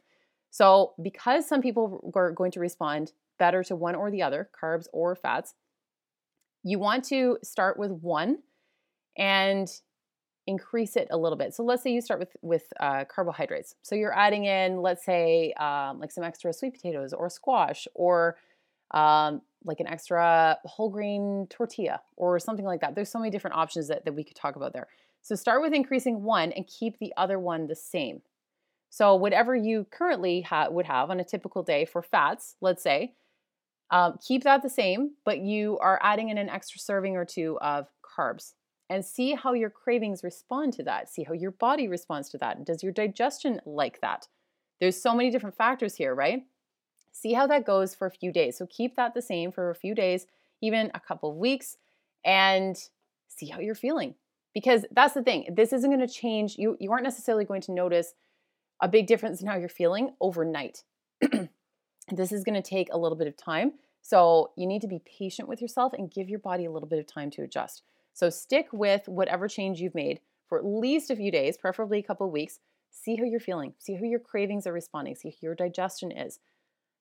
So 0.51 0.93
because 1.01 1.47
some 1.47 1.61
people 1.61 2.11
are 2.15 2.31
going 2.31 2.51
to 2.51 2.59
respond 2.59 3.13
better 3.37 3.63
to 3.63 3.75
one 3.75 3.95
or 3.95 4.09
the 4.09 4.21
other, 4.21 4.49
carbs 4.59 4.87
or 4.91 5.15
fats, 5.15 5.53
you 6.63 6.79
want 6.79 7.03
to 7.05 7.37
start 7.43 7.77
with 7.77 7.91
one 7.91 8.39
and 9.17 9.69
increase 10.47 10.95
it 10.95 11.07
a 11.11 11.17
little 11.17 11.37
bit. 11.37 11.53
So 11.53 11.63
let's 11.63 11.81
say 11.81 11.91
you 11.91 12.01
start 12.01 12.19
with 12.19 12.35
with 12.41 12.71
uh, 12.79 13.05
carbohydrates. 13.05 13.75
So 13.81 13.95
you're 13.95 14.15
adding 14.15 14.45
in, 14.45 14.81
let's 14.81 15.03
say, 15.03 15.53
um, 15.53 15.99
like 15.99 16.11
some 16.11 16.23
extra 16.23 16.53
sweet 16.53 16.73
potatoes 16.73 17.13
or 17.13 17.29
squash 17.29 17.87
or 17.93 18.37
um, 18.91 19.41
like 19.63 19.79
an 19.79 19.87
extra 19.87 20.57
whole 20.63 20.89
grain 20.89 21.47
tortilla 21.49 22.01
or 22.17 22.39
something 22.39 22.65
like 22.65 22.81
that. 22.81 22.95
There's 22.95 23.09
so 23.09 23.19
many 23.19 23.31
different 23.31 23.55
options 23.55 23.87
that, 23.87 24.05
that 24.05 24.13
we 24.13 24.23
could 24.23 24.35
talk 24.35 24.55
about 24.55 24.73
there. 24.73 24.87
So 25.21 25.35
start 25.35 25.61
with 25.61 25.73
increasing 25.73 26.21
one 26.21 26.51
and 26.51 26.67
keep 26.67 26.99
the 26.99 27.11
other 27.17 27.39
one 27.39 27.65
the 27.65 27.75
same. 27.75 28.21
So 28.91 29.15
whatever 29.15 29.55
you 29.55 29.87
currently 29.89 30.41
ha- 30.41 30.69
would 30.69 30.85
have 30.85 31.09
on 31.09 31.19
a 31.19 31.23
typical 31.23 31.63
day 31.63 31.85
for 31.85 32.03
fats, 32.03 32.55
let's 32.61 32.83
say, 32.83 33.15
um, 33.89 34.17
keep 34.25 34.43
that 34.43 34.61
the 34.61 34.69
same, 34.69 35.11
but 35.25 35.39
you 35.39 35.77
are 35.79 35.99
adding 36.01 36.29
in 36.29 36.37
an 36.37 36.49
extra 36.49 36.79
serving 36.79 37.17
or 37.17 37.25
two 37.25 37.57
of 37.59 37.87
carbs 38.17 38.53
and 38.89 39.03
see 39.03 39.33
how 39.33 39.53
your 39.53 39.69
cravings 39.69 40.23
respond 40.23 40.73
to 40.73 40.83
that. 40.83 41.09
See 41.09 41.23
how 41.23 41.33
your 41.33 41.51
body 41.51 41.87
responds 41.87 42.29
to 42.29 42.37
that. 42.39 42.65
Does 42.65 42.83
your 42.83 42.91
digestion 42.91 43.59
like 43.65 44.01
that? 44.01 44.27
There's 44.79 45.01
so 45.01 45.15
many 45.15 45.31
different 45.31 45.55
factors 45.55 45.95
here, 45.95 46.13
right? 46.13 46.43
See 47.11 47.33
how 47.33 47.47
that 47.47 47.65
goes 47.65 47.95
for 47.95 48.07
a 48.07 48.11
few 48.11 48.31
days. 48.31 48.57
So 48.57 48.67
keep 48.67 48.95
that 48.95 49.13
the 49.13 49.21
same 49.21 49.51
for 49.51 49.69
a 49.69 49.75
few 49.75 49.95
days, 49.95 50.27
even 50.61 50.91
a 50.93 50.99
couple 50.99 51.31
of 51.31 51.37
weeks, 51.37 51.77
and 52.23 52.77
see 53.27 53.47
how 53.47 53.59
you're 53.59 53.75
feeling. 53.75 54.15
Because 54.53 54.85
that's 54.91 55.13
the 55.13 55.23
thing. 55.23 55.47
This 55.55 55.73
isn't 55.73 55.89
going 55.89 56.05
to 56.05 56.13
change. 56.13 56.57
You 56.57 56.77
you 56.79 56.91
aren't 56.91 57.03
necessarily 57.03 57.45
going 57.45 57.61
to 57.61 57.71
notice 57.71 58.13
a 58.81 58.87
big 58.87 59.07
difference 59.07 59.41
in 59.41 59.47
how 59.47 59.57
you're 59.57 59.69
feeling 59.69 60.11
overnight. 60.21 60.83
this 62.11 62.31
is 62.31 62.43
going 62.43 62.61
to 62.61 62.69
take 62.69 62.89
a 62.91 62.97
little 62.97 63.17
bit 63.17 63.27
of 63.27 63.35
time. 63.35 63.73
So 64.01 64.51
you 64.55 64.67
need 64.67 64.81
to 64.81 64.87
be 64.87 64.99
patient 64.99 65.49
with 65.49 65.61
yourself 65.61 65.93
and 65.93 66.11
give 66.11 66.29
your 66.29 66.39
body 66.39 66.65
a 66.65 66.71
little 66.71 66.87
bit 66.87 66.99
of 66.99 67.07
time 67.07 67.31
to 67.31 67.41
adjust. 67.41 67.81
So 68.15 68.29
stick 68.29 68.67
with 68.71 69.07
whatever 69.07 69.47
change 69.47 69.81
you've 69.81 69.93
made 69.93 70.21
for 70.47 70.57
at 70.57 70.65
least 70.65 71.11
a 71.11 71.15
few 71.15 71.31
days, 71.31 71.57
preferably 71.57 71.99
a 71.99 72.03
couple 72.03 72.31
weeks. 72.31 72.59
See 72.89 73.17
how 73.17 73.25
you're 73.25 73.41
feeling. 73.41 73.73
See 73.77 73.95
how 73.95 74.03
your 74.03 74.19
cravings 74.19 74.65
are 74.65 74.73
responding. 74.73 75.15
See 75.15 75.31
how 75.31 75.37
your 75.41 75.55
digestion 75.55 76.11
is. 76.11 76.39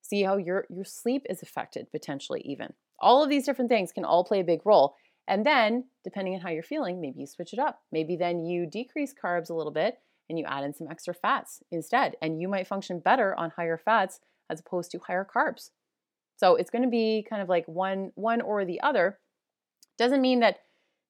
See 0.03 0.25
how 0.25 0.37
your, 0.37 0.67
your 0.69 0.85
sleep 0.85 1.25
is 1.31 1.41
affected, 1.41 1.87
potentially, 1.93 2.43
even. 2.45 2.75
All 2.99 3.23
of 3.23 3.31
these 3.31 3.47
different 3.47 3.71
things 3.71 3.93
can 3.93 4.05
all 4.05 4.25
play 4.25 4.41
a 4.41 4.45
big 4.45 4.61
role. 4.65 4.97
And 5.29 5.47
then, 5.47 5.85
depending 6.03 6.35
on 6.35 6.41
how 6.41 6.51
you're 6.51 6.65
feeling, 6.65 7.01
maybe 7.01 7.21
you 7.21 7.27
switch 7.27 7.53
it 7.53 7.61
up. 7.61 7.81
Maybe 7.93 8.17
then 8.17 8.45
you 8.45 8.67
decrease 8.67 9.15
carbs 9.15 9.51
a 9.51 9.55
little 9.55 9.73
bit 9.73 9.99
and 10.29 10.37
you 10.37 10.45
add 10.47 10.65
in 10.65 10.75
some 10.75 10.89
extra 10.91 11.15
fats 11.15 11.63
instead. 11.71 12.17
And 12.21 12.41
you 12.41 12.49
might 12.49 12.67
function 12.67 12.99
better 12.99 13.37
on 13.37 13.51
higher 13.51 13.79
fats 13.79 14.19
as 14.51 14.61
opposed 14.61 14.91
to 14.91 14.99
higher 14.99 15.27
carbs. 15.33 15.71
So 16.37 16.57
it's 16.57 16.71
going 16.71 16.83
to 16.83 16.91
be 16.91 17.25
kind 17.29 17.41
of 17.41 17.49
like 17.49 17.67
one 17.67 18.11
one 18.17 18.41
or 18.41 18.65
the 18.65 18.81
other. 18.81 19.21
Doesn't 19.97 20.21
mean 20.21 20.41
that 20.41 20.59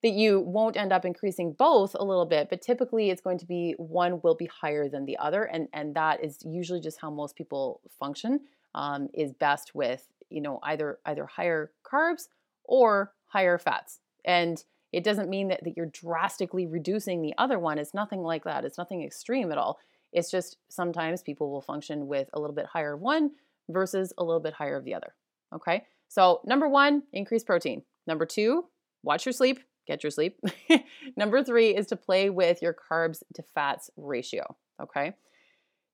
that 0.05 0.13
you 0.13 0.39
won't 0.39 0.77
end 0.77 0.93
up 0.93 1.07
increasing 1.07 1.55
both 1.55 1.97
a 1.99 2.05
little 2.05 2.27
bit, 2.27 2.51
but 2.51 2.61
typically 2.61 3.09
it's 3.09 3.23
going 3.23 3.39
to 3.39 3.47
be 3.47 3.75
one 3.79 4.21
will 4.23 4.35
be 4.35 4.45
higher 4.45 4.87
than 4.87 5.07
the 5.07 5.17
other, 5.17 5.45
and 5.45 5.67
and 5.73 5.97
that 5.97 6.23
is 6.23 6.39
usually 6.45 6.81
just 6.81 7.01
how 7.01 7.11
most 7.11 7.35
people 7.35 7.81
function. 7.99 8.41
Um, 8.75 9.09
is 9.15 9.33
best 9.33 9.75
with 9.75 10.07
you 10.29 10.43
know 10.43 10.61
either 10.63 10.99
either 11.07 11.25
higher 11.25 11.73
carbs 11.91 12.29
or 12.65 13.15
higher 13.29 13.57
fats, 13.57 14.01
and 14.27 14.63
it 14.93 15.05
doesn't 15.05 15.31
mean 15.31 15.49
that, 15.49 15.65
that 15.65 15.75
you're 15.75 15.87
drastically 15.87 16.67
reducing 16.67 17.23
the 17.23 17.35
other 17.39 17.59
one. 17.59 17.79
It's 17.79 17.95
nothing 17.95 18.21
like 18.21 18.45
that. 18.45 18.65
It's 18.65 18.79
nothing 18.79 19.03
extreme 19.03 19.51
at 19.51 19.59
all. 19.59 19.79
It's 20.13 20.31
just 20.31 20.59
sometimes 20.69 21.23
people 21.23 21.51
will 21.51 21.63
function 21.63 22.07
with 22.07 22.29
a 22.35 22.39
little 22.39 22.55
bit 22.55 22.67
higher 22.67 22.93
of 22.93 23.01
one 23.01 23.31
versus 23.71 24.13
a 24.19 24.23
little 24.23 24.41
bit 24.41 24.53
higher 24.53 24.77
of 24.77 24.85
the 24.85 24.95
other. 24.95 25.15
Okay. 25.55 25.85
So, 26.09 26.43
number 26.45 26.69
one, 26.69 27.05
increase 27.13 27.43
protein. 27.43 27.83
Number 28.07 28.27
two, 28.27 28.67
watch 29.03 29.25
your 29.25 29.33
sleep 29.33 29.61
get 29.87 30.03
your 30.03 30.11
sleep. 30.11 30.39
Number 31.17 31.43
three 31.43 31.75
is 31.75 31.87
to 31.89 31.97
play 31.97 32.31
with 32.31 32.63
your 32.63 32.75
carbs 32.75 33.23
to 33.35 33.43
fats 33.55 33.91
ratio. 33.97 34.57
Okay. 34.83 35.15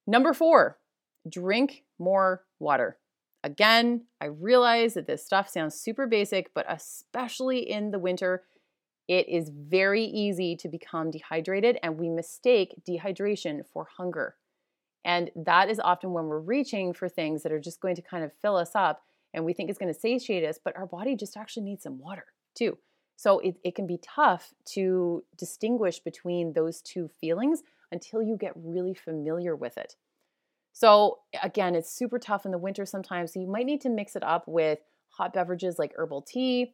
Number 0.07 0.33
four, 0.33 0.79
drink 1.29 1.85
more 1.98 2.44
water. 2.59 2.98
Again, 3.42 4.05
I 4.20 4.26
realize 4.26 4.94
that 4.94 5.07
this 5.07 5.24
stuff 5.24 5.48
sounds 5.48 5.74
super 5.74 6.07
basic, 6.07 6.53
but 6.55 6.66
especially 6.68 7.59
in 7.59 7.90
the 7.90 7.98
winter, 7.98 8.44
it 9.09 9.29
is 9.29 9.50
very 9.50 10.05
easy 10.05 10.57
to 10.57 10.68
become 10.68 11.11
dehydrated 11.11 11.79
and 11.83 11.98
we 11.98 12.09
mistake 12.09 12.74
dehydration 12.88 13.62
for 13.72 13.88
hunger. 13.96 14.37
And 15.05 15.31
that 15.35 15.70
is 15.70 15.81
often 15.81 16.12
when 16.12 16.26
we're 16.26 16.38
reaching 16.38 16.92
for 16.92 17.09
things 17.09 17.42
that 17.42 17.53
are 17.53 17.61
just 17.61 17.81
going 17.81 17.96
to 17.96 18.03
kind 18.03 18.22
of 18.22 18.33
fill 18.42 18.57
us 18.57 18.72
up 18.74 19.03
and 19.33 19.44
we 19.44 19.53
think 19.53 19.70
it's 19.70 19.79
going 19.79 19.92
to 19.92 19.98
satiate 19.98 20.44
us, 20.44 20.59
but 20.62 20.76
our 20.76 20.87
body 20.87 21.16
just 21.16 21.37
actually 21.37 21.64
needs 21.64 21.83
some 21.83 21.98
water 21.98 22.26
too. 22.55 22.76
So 23.20 23.38
it, 23.40 23.56
it 23.62 23.74
can 23.74 23.87
be 23.87 23.98
tough 23.98 24.54
to 24.72 25.22
distinguish 25.37 25.98
between 25.98 26.54
those 26.54 26.80
two 26.80 27.11
feelings 27.20 27.62
until 27.92 28.22
you 28.22 28.35
get 28.35 28.54
really 28.56 28.94
familiar 28.94 29.54
with 29.54 29.76
it. 29.76 29.96
So 30.72 31.18
again, 31.42 31.74
it's 31.74 31.92
super 31.92 32.18
tough 32.18 32.46
in 32.46 32.50
the 32.50 32.56
winter 32.56 32.87
sometimes. 32.87 33.35
So 33.35 33.40
you 33.40 33.46
might 33.46 33.66
need 33.66 33.83
to 33.83 33.90
mix 33.90 34.16
it 34.16 34.22
up 34.22 34.48
with 34.48 34.78
hot 35.11 35.35
beverages 35.35 35.78
like 35.78 35.92
herbal 35.98 36.22
tea. 36.22 36.72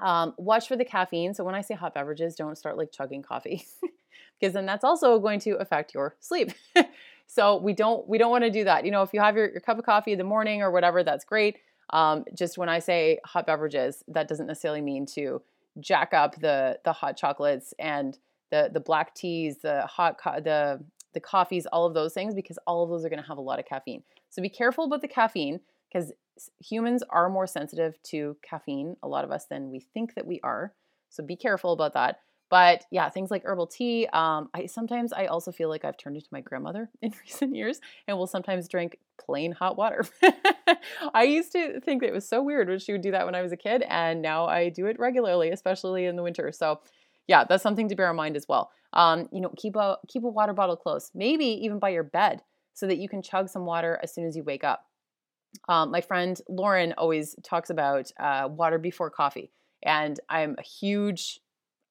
Um, 0.00 0.34
watch 0.36 0.66
for 0.66 0.74
the 0.74 0.84
caffeine. 0.84 1.32
So 1.32 1.44
when 1.44 1.54
I 1.54 1.60
say 1.60 1.74
hot 1.74 1.94
beverages, 1.94 2.34
don't 2.34 2.58
start 2.58 2.76
like 2.76 2.90
chugging 2.90 3.22
coffee 3.22 3.64
because 4.40 4.54
then 4.54 4.66
that's 4.66 4.82
also 4.82 5.20
going 5.20 5.38
to 5.40 5.58
affect 5.58 5.94
your 5.94 6.16
sleep. 6.18 6.50
so 7.28 7.56
we 7.56 7.72
don't 7.72 8.08
we 8.08 8.18
don't 8.18 8.32
want 8.32 8.42
to 8.42 8.50
do 8.50 8.64
that. 8.64 8.84
You 8.84 8.90
know, 8.90 9.02
if 9.02 9.14
you 9.14 9.20
have 9.20 9.36
your, 9.36 9.48
your 9.48 9.60
cup 9.60 9.78
of 9.78 9.84
coffee 9.84 10.10
in 10.10 10.18
the 10.18 10.24
morning 10.24 10.60
or 10.60 10.72
whatever, 10.72 11.04
that's 11.04 11.24
great. 11.24 11.58
Um, 11.90 12.24
just 12.36 12.58
when 12.58 12.68
I 12.68 12.80
say 12.80 13.20
hot 13.24 13.46
beverages, 13.46 14.02
that 14.08 14.26
doesn't 14.26 14.48
necessarily 14.48 14.80
mean 14.80 15.06
to 15.14 15.40
jack 15.80 16.12
up 16.12 16.36
the 16.40 16.78
the 16.84 16.92
hot 16.92 17.16
chocolates 17.16 17.74
and 17.78 18.18
the 18.50 18.70
the 18.72 18.80
black 18.80 19.14
teas, 19.14 19.58
the 19.62 19.86
hot 19.86 20.16
co- 20.22 20.40
the 20.40 20.80
the 21.14 21.20
coffees, 21.20 21.66
all 21.66 21.86
of 21.86 21.94
those 21.94 22.12
things 22.12 22.34
because 22.34 22.58
all 22.66 22.84
of 22.84 22.90
those 22.90 23.04
are 23.04 23.08
going 23.08 23.22
to 23.22 23.28
have 23.28 23.38
a 23.38 23.42
lot 23.42 23.58
of 23.58 23.64
caffeine. 23.64 24.02
So 24.30 24.42
be 24.42 24.48
careful 24.48 24.84
about 24.84 25.00
the 25.00 25.08
caffeine 25.08 25.60
because 25.90 26.12
humans 26.60 27.02
are 27.10 27.28
more 27.28 27.46
sensitive 27.46 28.00
to 28.04 28.36
caffeine, 28.42 28.96
a 29.02 29.08
lot 29.08 29.24
of 29.24 29.30
us 29.30 29.46
than 29.46 29.70
we 29.70 29.80
think 29.80 30.14
that 30.14 30.26
we 30.26 30.40
are. 30.42 30.72
So 31.08 31.24
be 31.24 31.36
careful 31.36 31.72
about 31.72 31.94
that. 31.94 32.20
But 32.50 32.84
yeah, 32.90 33.08
things 33.10 33.30
like 33.30 33.42
herbal 33.44 33.66
tea. 33.66 34.06
Um, 34.12 34.48
I 34.54 34.66
sometimes 34.66 35.12
I 35.12 35.26
also 35.26 35.52
feel 35.52 35.68
like 35.68 35.84
I've 35.84 35.98
turned 35.98 36.16
into 36.16 36.28
my 36.32 36.40
grandmother 36.40 36.90
in 37.02 37.12
recent 37.22 37.54
years, 37.54 37.80
and 38.06 38.16
will 38.16 38.26
sometimes 38.26 38.68
drink 38.68 38.98
plain 39.18 39.52
hot 39.52 39.76
water. 39.76 40.04
I 41.14 41.24
used 41.24 41.52
to 41.52 41.80
think 41.80 42.00
that 42.02 42.08
it 42.08 42.14
was 42.14 42.28
so 42.28 42.42
weird 42.42 42.68
when 42.68 42.78
she 42.78 42.92
would 42.92 43.02
do 43.02 43.10
that 43.10 43.26
when 43.26 43.34
I 43.34 43.42
was 43.42 43.52
a 43.52 43.56
kid, 43.56 43.82
and 43.88 44.22
now 44.22 44.46
I 44.46 44.70
do 44.70 44.86
it 44.86 44.98
regularly, 44.98 45.50
especially 45.50 46.06
in 46.06 46.16
the 46.16 46.22
winter. 46.22 46.50
So 46.52 46.80
yeah, 47.26 47.44
that's 47.44 47.62
something 47.62 47.88
to 47.88 47.94
bear 47.94 48.10
in 48.10 48.16
mind 48.16 48.36
as 48.36 48.46
well. 48.48 48.70
Um, 48.94 49.28
you 49.30 49.40
know, 49.40 49.52
keep 49.56 49.76
a 49.76 49.98
keep 50.08 50.24
a 50.24 50.28
water 50.28 50.54
bottle 50.54 50.76
close, 50.76 51.10
maybe 51.14 51.44
even 51.44 51.78
by 51.78 51.90
your 51.90 52.02
bed, 52.02 52.42
so 52.72 52.86
that 52.86 52.98
you 52.98 53.08
can 53.08 53.22
chug 53.22 53.48
some 53.48 53.66
water 53.66 53.98
as 54.02 54.14
soon 54.14 54.26
as 54.26 54.34
you 54.34 54.42
wake 54.42 54.64
up. 54.64 54.86
Um, 55.68 55.90
my 55.90 56.00
friend 56.00 56.40
Lauren 56.48 56.94
always 56.96 57.36
talks 57.42 57.70
about 57.70 58.10
uh, 58.18 58.48
water 58.50 58.78
before 58.78 59.10
coffee, 59.10 59.50
and 59.82 60.18
I'm 60.28 60.56
a 60.58 60.62
huge 60.62 61.40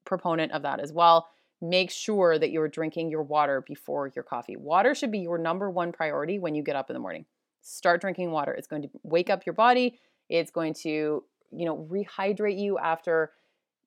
proponent 0.08 0.52
of 0.52 0.64
that 0.64 0.80
as 0.80 0.92
well. 0.92 1.28
Make 1.62 1.92
sure 1.92 2.40
that 2.40 2.52
you're 2.52 2.68
drinking 2.68 3.12
your 3.12 3.24
water 3.24 3.64
before 3.68 4.12
your 4.16 4.24
coffee. 4.24 4.56
Water 4.56 4.96
should 4.96 5.12
be 5.12 5.20
your 5.20 5.38
number 5.38 5.70
one 5.70 5.92
priority 5.92 6.40
when 6.40 6.56
you 6.56 6.64
get 6.64 6.76
up 6.76 6.90
in 6.90 6.96
the 6.96 7.00
morning. 7.00 7.26
Start 7.62 8.02
drinking 8.02 8.32
water. 8.32 8.54
It's 8.54 8.68
going 8.68 8.84
to 8.84 8.90
wake 9.04 9.30
up 9.30 9.46
your 9.46 9.54
body. 9.54 10.00
It's 10.30 10.52
going 10.52 10.74
to, 10.76 11.24
you 11.52 11.66
know, 11.66 11.88
rehydrate 11.92 12.60
you 12.60 12.78
after 12.78 13.32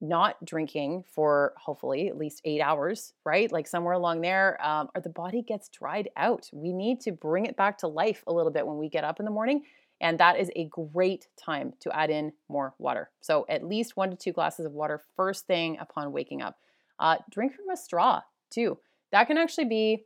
not 0.01 0.43
drinking 0.45 1.05
for 1.07 1.53
hopefully 1.57 2.09
at 2.09 2.17
least 2.17 2.41
eight 2.45 2.61
hours, 2.61 3.13
right? 3.25 3.53
Like 3.53 3.67
somewhere 3.67 3.93
along 3.93 4.23
there, 4.23 4.59
um, 4.67 4.89
or 4.95 5.03
the 5.03 5.11
body 5.11 5.43
gets 5.43 5.69
dried 5.69 6.09
out. 6.17 6.49
We 6.53 6.73
need 6.73 7.01
to 7.03 7.13
bring 7.13 7.47
it 7.47 7.57
back 7.57 7.79
to 7.79 7.87
life 7.87 8.25
a 8.27 8.33
little 8.33 8.51
bit 8.51 8.67
when 8.67 8.79
we 8.79 8.89
get 8.89 9.05
up 9.05 9.19
in 9.19 9.27
the 9.27 9.31
morning. 9.31 9.63
And 10.01 10.19
that 10.19 10.39
is 10.39 10.51
a 10.57 10.65
great 10.67 11.29
time 11.37 11.75
to 11.81 11.95
add 11.95 12.11
in 12.11 12.33
more 12.49 12.75
water. 12.79 13.11
So, 13.21 13.45
at 13.49 13.65
least 13.65 13.97
one 13.97 14.11
to 14.11 14.17
two 14.17 14.33
glasses 14.33 14.67
of 14.67 14.73
water 14.73 15.01
first 15.17 15.47
thing 15.47 15.77
upon 15.79 16.13
waking 16.13 16.43
up. 16.43 16.59
Uh, 16.99 17.17
drink 17.31 17.55
from 17.55 17.71
a 17.71 17.77
straw 17.77 18.23
too. 18.51 18.79
That 19.13 19.27
can 19.27 19.39
actually 19.39 19.65
be 19.67 20.05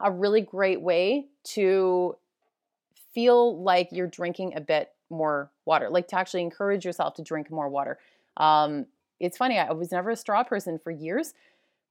a 0.00 0.10
really 0.10 0.40
great 0.40 0.80
way 0.80 1.26
to 1.44 2.16
feel 3.12 3.62
like 3.62 3.88
you're 3.92 4.06
drinking 4.06 4.54
a 4.56 4.60
bit 4.60 4.90
more 5.10 5.50
water, 5.64 5.88
like 5.90 6.08
to 6.08 6.16
actually 6.16 6.42
encourage 6.42 6.84
yourself 6.84 7.14
to 7.14 7.22
drink 7.22 7.50
more 7.50 7.68
water. 7.68 7.98
Um, 8.36 8.86
it's 9.20 9.36
funny, 9.36 9.58
I 9.58 9.70
was 9.72 9.92
never 9.92 10.10
a 10.10 10.16
straw 10.16 10.42
person 10.42 10.78
for 10.82 10.90
years, 10.90 11.34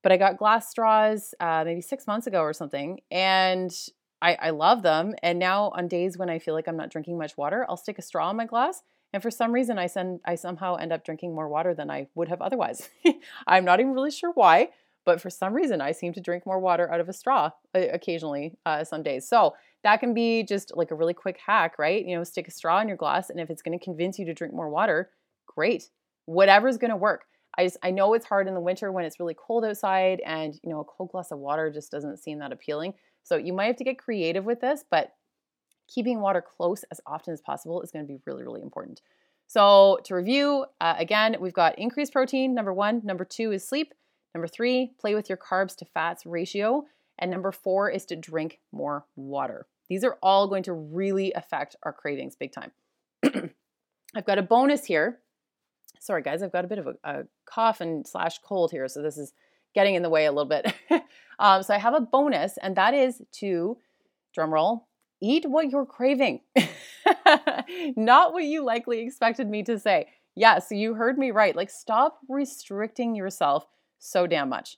but 0.01 0.11
I 0.11 0.17
got 0.17 0.37
glass 0.37 0.69
straws 0.69 1.33
uh, 1.39 1.63
maybe 1.65 1.81
six 1.81 2.07
months 2.07 2.27
ago 2.27 2.41
or 2.41 2.53
something. 2.53 2.99
And 3.11 3.71
I, 4.21 4.35
I 4.35 4.49
love 4.51 4.83
them. 4.83 5.15
And 5.23 5.39
now 5.39 5.71
on 5.75 5.87
days 5.87 6.17
when 6.17 6.29
I 6.29 6.39
feel 6.39 6.53
like 6.53 6.67
I'm 6.67 6.77
not 6.77 6.91
drinking 6.91 7.17
much 7.17 7.37
water, 7.37 7.65
I'll 7.67 7.77
stick 7.77 7.97
a 7.97 8.03
straw 8.03 8.29
in 8.29 8.37
my 8.37 8.45
glass. 8.45 8.83
And 9.13 9.21
for 9.21 9.31
some 9.31 9.51
reason, 9.51 9.77
I 9.77 9.87
send 9.87 10.21
I 10.25 10.35
somehow 10.35 10.75
end 10.75 10.93
up 10.93 11.03
drinking 11.03 11.35
more 11.35 11.49
water 11.49 11.73
than 11.73 11.89
I 11.89 12.07
would 12.15 12.29
have 12.29 12.41
otherwise. 12.41 12.89
I'm 13.47 13.65
not 13.65 13.79
even 13.79 13.93
really 13.93 14.11
sure 14.11 14.31
why, 14.33 14.69
but 15.05 15.19
for 15.19 15.29
some 15.29 15.53
reason, 15.53 15.81
I 15.81 15.91
seem 15.91 16.13
to 16.13 16.21
drink 16.21 16.45
more 16.45 16.59
water 16.59 16.91
out 16.91 17.01
of 17.01 17.09
a 17.09 17.13
straw 17.13 17.51
occasionally 17.73 18.53
uh, 18.65 18.83
some 18.83 19.03
days. 19.03 19.27
So 19.27 19.53
that 19.83 19.99
can 19.99 20.13
be 20.13 20.43
just 20.43 20.71
like 20.77 20.91
a 20.91 20.95
really 20.95 21.13
quick 21.13 21.39
hack, 21.45 21.77
right? 21.77 22.05
You 22.05 22.15
know, 22.15 22.23
stick 22.23 22.47
a 22.47 22.51
straw 22.51 22.79
in 22.79 22.87
your 22.87 22.97
glass, 22.97 23.29
and 23.29 23.39
if 23.39 23.49
it's 23.49 23.61
going 23.61 23.77
to 23.77 23.83
convince 23.83 24.17
you 24.17 24.25
to 24.25 24.33
drink 24.33 24.53
more 24.53 24.69
water, 24.69 25.09
great. 25.45 25.89
Whatever's 26.25 26.77
going 26.77 26.91
to 26.91 26.97
work. 26.97 27.25
I 27.57 27.65
just 27.65 27.77
I 27.83 27.91
know 27.91 28.13
it's 28.13 28.25
hard 28.25 28.47
in 28.47 28.53
the 28.53 28.61
winter 28.61 28.91
when 28.93 29.03
it's 29.03 29.19
really 29.19 29.35
cold 29.37 29.65
outside, 29.65 30.21
and 30.25 30.57
you 30.63 30.69
know, 30.69 30.79
a 30.79 30.85
cold 30.85 31.11
glass 31.11 31.31
of 31.31 31.39
water 31.39 31.69
just 31.69 31.91
doesn't 31.91 32.17
seem 32.17 32.39
that 32.39 32.53
appealing. 32.53 32.93
So 33.23 33.35
you 33.35 33.53
might 33.53 33.65
have 33.65 33.75
to 33.77 33.83
get 33.83 33.97
creative 33.97 34.45
with 34.45 34.61
this, 34.61 34.83
but 34.89 35.13
keeping 35.87 36.21
water 36.21 36.41
close 36.41 36.83
as 36.91 37.01
often 37.05 37.33
as 37.33 37.41
possible 37.41 37.81
is 37.81 37.91
going 37.91 38.05
to 38.05 38.11
be 38.11 38.19
really, 38.25 38.43
really 38.43 38.61
important. 38.61 39.01
So 39.47 39.99
to 40.05 40.15
review, 40.15 40.65
uh, 40.79 40.95
again, 40.97 41.35
we've 41.39 41.53
got 41.53 41.77
increased 41.77 42.13
protein, 42.13 42.53
number 42.53 42.73
one. 42.73 43.01
Number 43.03 43.25
two 43.25 43.51
is 43.51 43.67
sleep. 43.67 43.93
Number 44.33 44.47
three, 44.47 44.93
play 44.99 45.13
with 45.13 45.27
your 45.27 45.37
carbs 45.37 45.75
to 45.77 45.85
fats 45.85 46.25
ratio. 46.25 46.85
And 47.19 47.29
number 47.29 47.51
four 47.51 47.89
is 47.89 48.05
to 48.05 48.15
drink 48.15 48.59
more 48.71 49.05
water. 49.15 49.67
These 49.89 50.05
are 50.05 50.17
all 50.23 50.47
going 50.47 50.63
to 50.63 50.73
really 50.73 51.33
affect 51.33 51.75
our 51.83 51.91
cravings 51.91 52.37
big 52.37 52.53
time. 52.53 52.71
I've 54.15 54.25
got 54.25 54.37
a 54.37 54.41
bonus 54.41 54.85
here. 54.85 55.19
Sorry, 55.99 56.21
guys, 56.21 56.41
I've 56.41 56.53
got 56.53 56.63
a 56.63 56.69
bit 56.69 56.79
of 56.79 56.87
a, 56.87 56.95
a 57.03 57.23
cough 57.45 57.81
and 57.81 58.07
slash 58.07 58.39
cold 58.39 58.71
here, 58.71 58.87
so 58.87 59.01
this 59.01 59.17
is 59.17 59.33
getting 59.73 59.95
in 59.95 60.03
the 60.03 60.09
way 60.09 60.25
a 60.25 60.31
little 60.31 60.49
bit. 60.49 60.73
um, 61.39 61.63
so 61.63 61.73
I 61.73 61.77
have 61.77 61.93
a 61.93 62.01
bonus, 62.01 62.57
and 62.61 62.75
that 62.75 62.93
is 62.93 63.21
to 63.39 63.77
drumroll 64.37 64.81
eat 65.21 65.47
what 65.47 65.69
you're 65.69 65.85
craving, 65.85 66.41
not 67.95 68.33
what 68.33 68.43
you 68.43 68.65
likely 68.65 68.99
expected 68.99 69.47
me 69.47 69.63
to 69.63 69.79
say. 69.79 70.07
Yes, 70.35 70.67
you 70.71 70.95
heard 70.95 71.17
me 71.17 71.31
right. 71.31 71.55
Like, 71.55 71.69
stop 71.69 72.19
restricting 72.27 73.15
yourself 73.15 73.67
so 73.99 74.25
damn 74.25 74.49
much, 74.49 74.77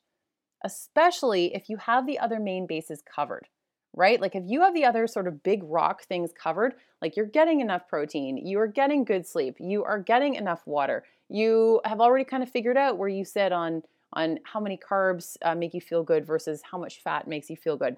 especially 0.63 1.55
if 1.55 1.69
you 1.69 1.77
have 1.77 2.05
the 2.05 2.19
other 2.19 2.39
main 2.39 2.67
bases 2.67 3.01
covered, 3.01 3.47
right? 3.95 4.19
Like, 4.19 4.35
if 4.35 4.43
you 4.45 4.61
have 4.61 4.73
the 4.73 4.85
other 4.85 5.07
sort 5.07 5.27
of 5.27 5.43
big 5.43 5.61
rock 5.63 6.03
things 6.03 6.31
covered, 6.33 6.73
like 7.01 7.15
you're 7.15 7.25
getting 7.25 7.61
enough 7.61 7.87
protein, 7.87 8.37
you 8.37 8.59
are 8.59 8.67
getting 8.67 9.05
good 9.05 9.25
sleep, 9.25 9.55
you 9.59 9.83
are 9.83 9.99
getting 9.99 10.35
enough 10.35 10.63
water, 10.65 11.03
you 11.29 11.79
have 11.85 12.01
already 12.01 12.25
kind 12.25 12.43
of 12.43 12.49
figured 12.49 12.77
out 12.77 12.97
where 12.97 13.09
you 13.09 13.23
sit 13.23 13.51
on 13.51 13.83
on 14.13 14.39
how 14.43 14.59
many 14.59 14.77
carbs 14.77 15.37
uh, 15.41 15.55
make 15.55 15.73
you 15.73 15.81
feel 15.81 16.03
good 16.03 16.25
versus 16.25 16.61
how 16.69 16.77
much 16.77 17.01
fat 17.01 17.27
makes 17.27 17.49
you 17.49 17.55
feel 17.55 17.77
good. 17.77 17.97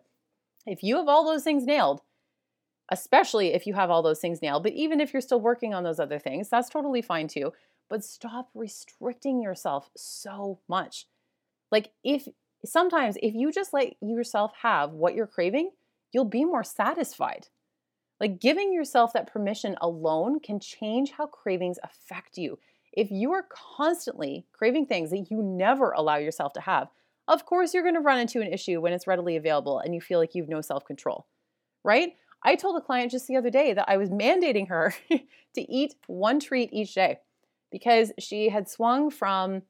If 0.65 0.83
you 0.83 0.97
have 0.97 1.07
all 1.07 1.25
those 1.25 1.43
things 1.43 1.65
nailed, 1.65 2.01
especially 2.91 3.53
if 3.53 3.65
you 3.65 3.73
have 3.73 3.89
all 3.89 4.03
those 4.03 4.19
things 4.19 4.41
nailed, 4.41 4.63
but 4.63 4.73
even 4.73 4.99
if 4.99 5.13
you're 5.13 5.21
still 5.21 5.41
working 5.41 5.73
on 5.73 5.83
those 5.83 5.99
other 5.99 6.19
things, 6.19 6.49
that's 6.49 6.69
totally 6.69 7.01
fine 7.01 7.27
too. 7.27 7.51
But 7.89 8.03
stop 8.03 8.49
restricting 8.53 9.41
yourself 9.41 9.89
so 9.95 10.59
much. 10.67 11.05
Like, 11.71 11.91
if 12.03 12.27
sometimes 12.63 13.17
if 13.21 13.33
you 13.33 13.51
just 13.51 13.73
let 13.73 13.93
yourself 14.01 14.51
have 14.61 14.91
what 14.91 15.15
you're 15.15 15.27
craving, 15.27 15.71
you'll 16.11 16.25
be 16.25 16.45
more 16.45 16.63
satisfied. 16.63 17.47
Like, 18.19 18.39
giving 18.39 18.73
yourself 18.73 19.13
that 19.13 19.31
permission 19.31 19.75
alone 19.81 20.39
can 20.39 20.59
change 20.59 21.11
how 21.11 21.27
cravings 21.27 21.77
affect 21.83 22.37
you. 22.37 22.57
If 22.95 23.11
you 23.11 23.31
are 23.33 23.45
constantly 23.77 24.45
craving 24.53 24.85
things 24.85 25.09
that 25.09 25.29
you 25.29 25.41
never 25.41 25.91
allow 25.91 26.15
yourself 26.15 26.53
to 26.53 26.61
have, 26.61 26.87
of 27.27 27.45
course 27.45 27.73
you're 27.73 27.83
going 27.83 27.95
to 27.95 28.01
run 28.01 28.19
into 28.19 28.41
an 28.41 28.51
issue 28.51 28.79
when 28.79 28.93
it's 28.93 29.07
readily 29.07 29.35
available 29.35 29.79
and 29.79 29.93
you 29.93 30.01
feel 30.01 30.19
like 30.19 30.35
you've 30.35 30.49
no 30.49 30.61
self 30.61 30.85
control, 30.85 31.27
right? 31.83 32.13
I 32.43 32.55
told 32.55 32.77
a 32.77 32.85
client 32.85 33.11
just 33.11 33.27
the 33.27 33.37
other 33.37 33.49
day 33.49 33.73
that 33.73 33.89
I 33.89 33.97
was 33.97 34.09
mandating 34.09 34.67
her 34.69 34.93
to 35.09 35.71
eat 35.71 35.95
one 36.07 36.39
treat 36.39 36.69
each 36.71 36.93
day 36.93 37.17
because 37.71 38.11
she 38.19 38.49
had 38.49 38.69
swung 38.69 39.09
from 39.09 39.63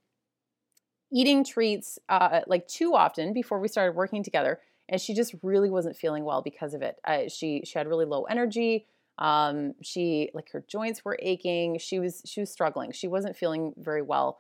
eating 1.12 1.44
treats 1.44 1.98
uh, 2.10 2.42
like 2.48 2.68
too 2.68 2.94
often 2.94 3.34
before 3.34 3.60
we 3.60 3.68
started 3.68 3.96
working 3.96 4.24
together 4.24 4.60
and 4.90 5.00
she 5.02 5.14
just 5.14 5.34
really 5.42 5.70
wasn't 5.70 5.96
feeling 5.96 6.26
well 6.26 6.42
because 6.42 6.74
of 6.74 6.82
it 6.82 6.98
uh, 7.06 7.30
she 7.30 7.62
she 7.66 7.78
had 7.78 7.88
really 7.88 8.06
low 8.06 8.24
energy 8.24 8.86
um, 9.18 9.74
she 9.82 10.30
like 10.34 10.52
her 10.52 10.64
joints 10.68 11.06
were 11.06 11.18
aching 11.22 11.78
she 11.78 12.00
was 12.00 12.22
she 12.26 12.42
was 12.42 12.52
struggling 12.52 12.92
she 12.92 13.08
wasn't 13.08 13.36
feeling 13.36 13.74
very 13.78 14.02
well 14.02 14.40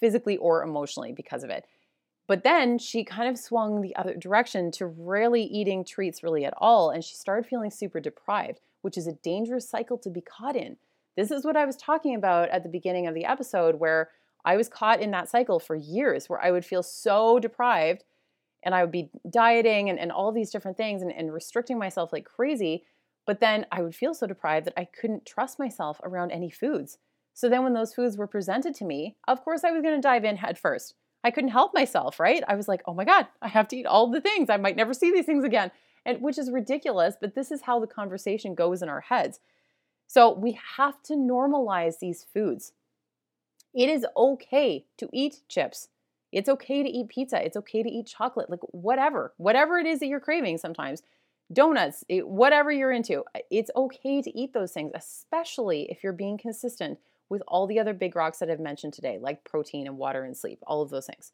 physically 0.00 0.36
or 0.38 0.62
emotionally 0.62 1.12
because 1.12 1.42
of 1.42 1.50
it 1.50 1.66
but 2.28 2.44
then 2.44 2.78
she 2.78 3.04
kind 3.04 3.28
of 3.28 3.38
swung 3.38 3.80
the 3.80 3.94
other 3.96 4.14
direction 4.14 4.70
to 4.72 4.86
rarely 4.86 5.42
eating 5.42 5.84
treats 5.84 6.22
really 6.22 6.44
at 6.44 6.54
all. 6.56 6.90
And 6.90 7.04
she 7.04 7.14
started 7.14 7.46
feeling 7.46 7.70
super 7.70 8.00
deprived, 8.00 8.60
which 8.80 8.96
is 8.96 9.06
a 9.06 9.12
dangerous 9.12 9.68
cycle 9.68 9.98
to 9.98 10.10
be 10.10 10.20
caught 10.20 10.56
in. 10.56 10.76
This 11.16 11.30
is 11.30 11.44
what 11.44 11.56
I 11.56 11.66
was 11.66 11.76
talking 11.76 12.14
about 12.14 12.48
at 12.48 12.62
the 12.62 12.68
beginning 12.68 13.06
of 13.06 13.14
the 13.14 13.24
episode, 13.24 13.74
where 13.74 14.10
I 14.44 14.56
was 14.56 14.68
caught 14.68 15.00
in 15.00 15.10
that 15.10 15.28
cycle 15.28 15.60
for 15.60 15.76
years, 15.76 16.28
where 16.28 16.42
I 16.42 16.50
would 16.50 16.64
feel 16.64 16.82
so 16.82 17.38
deprived 17.38 18.04
and 18.62 18.74
I 18.74 18.82
would 18.82 18.92
be 18.92 19.10
dieting 19.28 19.90
and, 19.90 19.98
and 19.98 20.10
all 20.10 20.32
these 20.32 20.50
different 20.50 20.76
things 20.76 21.02
and, 21.02 21.12
and 21.12 21.34
restricting 21.34 21.78
myself 21.78 22.12
like 22.12 22.24
crazy. 22.24 22.84
But 23.26 23.40
then 23.40 23.66
I 23.70 23.82
would 23.82 23.94
feel 23.94 24.14
so 24.14 24.26
deprived 24.26 24.66
that 24.66 24.78
I 24.78 24.84
couldn't 24.84 25.26
trust 25.26 25.58
myself 25.58 26.00
around 26.02 26.32
any 26.32 26.50
foods. 26.50 26.98
So 27.34 27.48
then 27.48 27.62
when 27.62 27.74
those 27.74 27.94
foods 27.94 28.16
were 28.16 28.26
presented 28.26 28.74
to 28.76 28.84
me, 28.84 29.16
of 29.26 29.42
course 29.42 29.64
I 29.64 29.70
was 29.70 29.82
going 29.82 29.94
to 29.94 30.00
dive 30.00 30.24
in 30.24 30.36
head 30.36 30.58
first. 30.58 30.94
I 31.24 31.30
couldn't 31.30 31.50
help 31.50 31.72
myself, 31.72 32.18
right? 32.18 32.42
I 32.48 32.56
was 32.56 32.68
like, 32.68 32.82
oh 32.86 32.94
my 32.94 33.04
God, 33.04 33.26
I 33.40 33.48
have 33.48 33.68
to 33.68 33.76
eat 33.76 33.86
all 33.86 34.10
the 34.10 34.20
things. 34.20 34.50
I 34.50 34.56
might 34.56 34.76
never 34.76 34.92
see 34.92 35.12
these 35.12 35.26
things 35.26 35.44
again. 35.44 35.70
And 36.04 36.20
which 36.20 36.36
is 36.36 36.50
ridiculous, 36.50 37.14
but 37.20 37.34
this 37.34 37.52
is 37.52 37.62
how 37.62 37.78
the 37.78 37.86
conversation 37.86 38.56
goes 38.56 38.82
in 38.82 38.88
our 38.88 39.02
heads. 39.02 39.38
So 40.08 40.34
we 40.34 40.58
have 40.76 41.00
to 41.04 41.14
normalize 41.14 42.00
these 42.00 42.24
foods. 42.24 42.72
It 43.72 43.88
is 43.88 44.04
okay 44.16 44.84
to 44.98 45.08
eat 45.12 45.42
chips. 45.48 45.88
It's 46.32 46.48
okay 46.48 46.82
to 46.82 46.88
eat 46.88 47.08
pizza. 47.08 47.42
It's 47.42 47.56
okay 47.56 47.82
to 47.82 47.88
eat 47.88 48.06
chocolate, 48.06 48.50
like 48.50 48.60
whatever, 48.72 49.32
whatever 49.36 49.78
it 49.78 49.86
is 49.86 50.00
that 50.00 50.08
you're 50.08 50.20
craving 50.20 50.58
sometimes. 50.58 51.02
Donuts, 51.52 52.04
eh, 52.08 52.20
whatever 52.20 52.70
you're 52.70 52.92
into, 52.92 53.24
it's 53.50 53.70
okay 53.76 54.22
to 54.22 54.38
eat 54.38 54.52
those 54.52 54.72
things, 54.72 54.92
especially 54.94 55.90
if 55.90 56.02
you're 56.02 56.12
being 56.12 56.38
consistent 56.38 56.98
with 57.28 57.42
all 57.48 57.66
the 57.66 57.78
other 57.78 57.94
big 57.94 58.14
rocks 58.14 58.38
that 58.38 58.50
I've 58.50 58.60
mentioned 58.60 58.92
today, 58.92 59.18
like 59.20 59.44
protein 59.44 59.86
and 59.86 59.96
water 59.98 60.24
and 60.24 60.36
sleep, 60.36 60.58
all 60.66 60.82
of 60.82 60.90
those 60.90 61.06
things. 61.06 61.32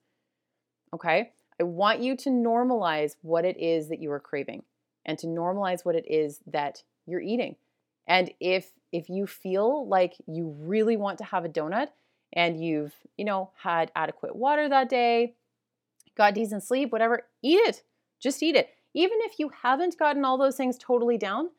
Okay? 0.94 1.32
I 1.60 1.64
want 1.64 2.00
you 2.00 2.16
to 2.16 2.30
normalize 2.30 3.16
what 3.22 3.44
it 3.44 3.58
is 3.58 3.88
that 3.88 4.00
you 4.00 4.10
are 4.12 4.20
craving 4.20 4.62
and 5.04 5.18
to 5.18 5.26
normalize 5.26 5.84
what 5.84 5.96
it 5.96 6.04
is 6.08 6.40
that 6.46 6.82
you're 7.06 7.20
eating. 7.20 7.56
And 8.06 8.32
if 8.40 8.72
if 8.90 9.10
you 9.10 9.26
feel 9.26 9.86
like 9.86 10.14
you 10.26 10.56
really 10.60 10.96
want 10.96 11.18
to 11.18 11.24
have 11.24 11.44
a 11.44 11.48
donut 11.48 11.88
and 12.32 12.62
you've, 12.62 12.94
you 13.18 13.24
know, 13.24 13.50
had 13.56 13.92
adequate 13.94 14.34
water 14.34 14.68
that 14.68 14.88
day, 14.88 15.34
got 16.16 16.34
decent 16.34 16.62
sleep, 16.62 16.90
whatever, 16.90 17.24
eat 17.42 17.56
it. 17.56 17.82
Just 18.18 18.42
eat 18.42 18.56
it. 18.56 18.70
Even 18.98 19.18
if 19.20 19.38
you 19.38 19.52
haven't 19.62 19.96
gotten 19.96 20.24
all 20.24 20.36
those 20.36 20.56
things 20.56 20.76
totally 20.76 21.16
down, 21.16 21.50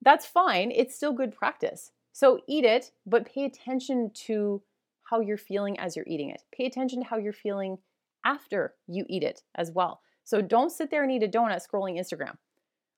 that's 0.00 0.24
fine. 0.24 0.70
It's 0.70 0.96
still 0.96 1.12
good 1.12 1.36
practice. 1.36 1.92
So 2.12 2.40
eat 2.48 2.64
it, 2.64 2.92
but 3.04 3.26
pay 3.26 3.44
attention 3.44 4.10
to 4.26 4.62
how 5.02 5.20
you're 5.20 5.36
feeling 5.36 5.78
as 5.78 5.94
you're 5.94 6.06
eating 6.08 6.30
it. 6.30 6.44
Pay 6.50 6.64
attention 6.64 7.00
to 7.00 7.06
how 7.06 7.18
you're 7.18 7.34
feeling 7.34 7.76
after 8.24 8.72
you 8.86 9.04
eat 9.10 9.22
it 9.22 9.42
as 9.54 9.70
well. 9.70 10.00
So 10.24 10.40
don't 10.40 10.72
sit 10.72 10.90
there 10.90 11.02
and 11.02 11.12
eat 11.12 11.22
a 11.22 11.28
donut 11.28 11.60
scrolling 11.60 12.00
Instagram. 12.00 12.38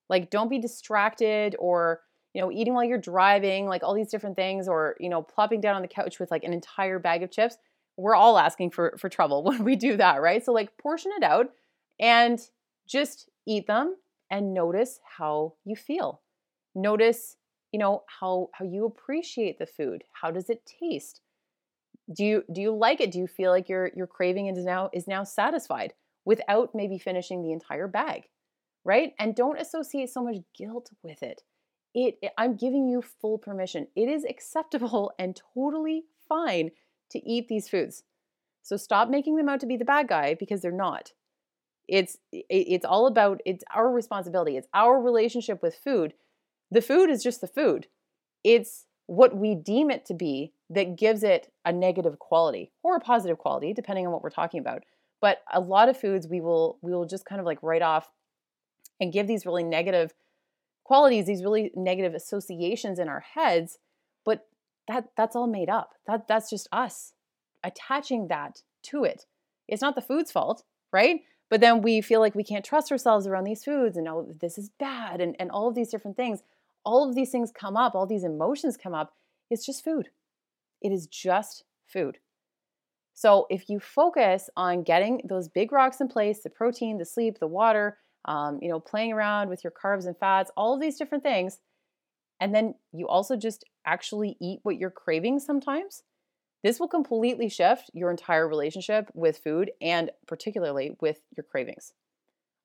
Like 0.09 0.31
don't 0.31 0.49
be 0.49 0.61
distracted 0.61 1.57
or 1.59 2.03
you 2.33 2.41
know 2.41 2.53
eating 2.53 2.75
while 2.75 2.85
you're 2.85 2.99
driving, 2.99 3.67
like 3.67 3.83
all 3.83 3.95
these 3.95 4.11
different 4.11 4.37
things 4.37 4.69
or 4.69 4.95
you 5.01 5.09
know 5.09 5.21
plopping 5.21 5.61
down 5.61 5.75
on 5.75 5.83
the 5.83 5.89
couch 5.89 6.21
with 6.21 6.31
like 6.31 6.45
an 6.45 6.53
entire 6.53 7.01
bag 7.01 7.25
of 7.25 7.33
chips. 7.33 7.57
We're 7.97 8.15
all 8.15 8.39
asking 8.39 8.71
for 8.71 8.95
for 8.99 9.09
trouble 9.09 9.43
when 9.49 9.65
we 9.65 9.75
do 9.75 9.97
that, 9.97 10.23
right? 10.23 10.45
So 10.45 10.53
like 10.53 10.79
portion 10.79 11.11
it 11.17 11.25
out 11.25 11.51
and 11.99 12.39
just 12.87 13.31
eat 13.47 13.67
them 13.67 13.97
and 14.31 14.55
notice 14.55 15.01
how 15.19 15.55
you 15.65 15.77
feel. 15.77 16.23
Notice 16.75 17.37
you 17.73 17.79
know 17.79 18.05
how 18.21 18.51
how 18.55 18.65
you 18.65 18.85
appreciate 18.85 19.59
the 19.59 19.67
food. 19.67 20.05
How 20.13 20.31
does 20.31 20.49
it 20.51 20.71
taste? 20.81 21.21
Do 22.15 22.25
you 22.25 22.45
do 22.53 22.61
you 22.61 22.75
like 22.75 23.01
it? 23.01 23.11
Do 23.11 23.19
you 23.19 23.27
feel 23.27 23.51
like 23.51 23.69
your 23.69 23.91
your 23.95 24.07
craving 24.07 24.47
is 24.47 24.65
now 24.65 24.91
is 24.93 25.09
now 25.09 25.25
satisfied 25.25 25.95
without 26.25 26.75
maybe 26.75 26.99
finishing 26.99 27.43
the 27.43 27.53
entire 27.53 27.89
bag 27.89 28.25
right? 28.85 29.15
And 29.19 29.35
don't 29.35 29.61
associate 29.61 30.11
so 30.11 30.23
much 30.23 30.37
guilt 30.57 30.91
with 31.03 31.23
it. 31.23 31.43
It, 31.95 32.19
it 32.23 32.33
i'm 32.39 32.57
giving 32.57 32.89
you 32.89 33.03
full 33.03 33.39
permission. 33.39 33.89
It 33.97 34.09
is 34.09 34.25
acceptable 34.25 35.13
and 35.19 35.41
totally 35.55 36.05
fine 36.29 36.71
to 37.11 37.19
eat 37.29 37.49
these 37.49 37.69
foods. 37.69 38.05
So 38.63 38.77
stop 38.77 39.09
making 39.09 39.37
them 39.37 39.49
out 39.49 39.61
to 39.61 39.67
be 39.67 39.77
the 39.77 39.85
bad 39.85 40.09
guy 40.09 40.35
because 40.35 40.63
they're 40.63 40.73
not 40.73 41.13
it's 41.89 42.17
it's 42.33 42.85
all 42.85 43.07
about 43.07 43.41
it's 43.45 43.63
our 43.75 43.91
responsibility 43.91 44.57
it's 44.57 44.69
our 44.73 45.01
relationship 45.01 45.63
with 45.63 45.75
food 45.75 46.15
the 46.75 46.83
food 46.83 47.09
is 47.09 47.23
just 47.23 47.41
the 47.41 47.47
food. 47.47 47.87
It's 48.43 48.87
what 49.07 49.37
we 49.37 49.55
deem 49.55 49.91
it 49.91 50.05
to 50.07 50.15
be 50.15 50.53
that 50.71 50.97
gives 50.97 51.23
it 51.23 51.53
a 51.65 51.73
negative 51.73 52.19
quality 52.19 52.73
or 52.83 52.97
a 52.97 53.01
positive 53.01 53.39
quality, 53.39 53.73
depending 53.73 54.07
on 54.07 54.13
what 54.13 54.23
we're 54.23 54.31
talking 54.31 54.61
about. 54.61 54.83
But 55.21 55.43
a 55.53 55.61
lot 55.61 55.89
of 55.89 55.99
foods 55.99 56.27
we 56.27 56.41
will 56.41 56.79
we 56.83 56.93
will 56.93 57.07
just 57.07 57.25
kind 57.25 57.41
of 57.41 57.47
like 57.47 57.63
write 57.63 57.81
off 57.81 58.11
and 59.01 59.13
give 59.13 59.29
these 59.29 59.47
really 59.47 59.63
negative 59.63 60.15
qualities, 60.83 61.27
these 61.27 61.45
really 61.45 61.71
negative 61.77 62.15
associations 62.15 62.99
in 62.99 63.09
our 63.09 63.21
heads, 63.21 63.79
but 64.25 64.47
that 64.89 65.11
that's 65.17 65.37
all 65.37 65.47
made 65.47 65.71
up. 65.71 65.93
That 66.09 66.27
that's 66.27 66.51
just 66.51 66.69
us 66.73 67.13
attaching 67.63 68.29
that 68.29 68.63
to 68.85 69.05
it. 69.05 69.27
It's 69.69 69.81
not 69.81 69.95
the 69.95 70.03
food's 70.03 70.33
fault, 70.33 70.65
right? 70.93 71.21
But 71.55 71.61
then 71.61 71.83
we 71.83 72.01
feel 72.01 72.19
like 72.19 72.35
we 72.35 72.43
can't 72.43 72.65
trust 72.65 72.91
ourselves 72.91 73.29
around 73.29 73.45
these 73.45 73.63
foods 73.63 73.97
and 73.97 74.09
oh, 74.09 74.27
this 74.41 74.59
is 74.59 74.71
bad 74.71 75.21
and, 75.21 75.37
and 75.39 75.53
all 75.53 75.69
of 75.69 75.77
these 75.77 75.89
different 75.89 76.17
things. 76.17 76.43
All 76.85 77.09
of 77.09 77.15
these 77.15 77.31
things 77.31 77.53
come 77.53 77.77
up, 77.77 77.95
all 77.95 78.09
these 78.09 78.25
emotions 78.25 78.77
come 78.77 78.93
up. 78.93 79.15
It's 79.53 79.65
just 79.65 79.85
food. 79.85 80.09
It 80.83 80.91
is 80.91 81.07
just 81.07 81.63
food. 81.87 82.19
So 83.13 83.47
if 83.51 83.71
you 83.71 83.79
focus 83.79 84.51
on 84.57 84.83
getting 84.83 85.21
those 85.29 85.49
big 85.49 85.71
rocks 85.71 86.01
in 86.01 86.09
place, 86.09 86.43
the 86.43 86.51
protein, 86.51 86.99
the 86.99 87.05
sleep, 87.05 87.39
the 87.39 87.47
water, 87.47 87.99
um, 88.25 88.59
you 88.61 88.69
know, 88.69 88.81
playing 88.81 89.13
around 89.13 89.49
with 89.49 89.63
your 89.63 89.73
carbs 89.73 90.07
and 90.07 90.19
fats, 90.19 90.51
all 90.57 90.75
of 90.75 90.81
these 90.81 90.99
different 90.99 91.23
things, 91.23 91.61
and 92.41 92.53
then 92.53 92.75
you 92.93 93.07
also 93.07 93.37
just 93.37 93.63
actually 93.87 94.37
eat 94.41 94.59
what 94.65 94.77
you're 94.77 94.91
craving 94.91 95.39
sometimes, 95.39 96.03
this 96.65 96.81
will 96.81 96.89
completely 96.89 97.49
shift 97.49 97.91
your 97.93 98.11
entire 98.11 98.49
relationship 98.49 99.11
with 99.15 99.39
food 99.39 99.71
and 99.83 100.11
particularly 100.27 100.97
with 101.01 101.21
your 101.37 101.45
cravings. 101.45 101.93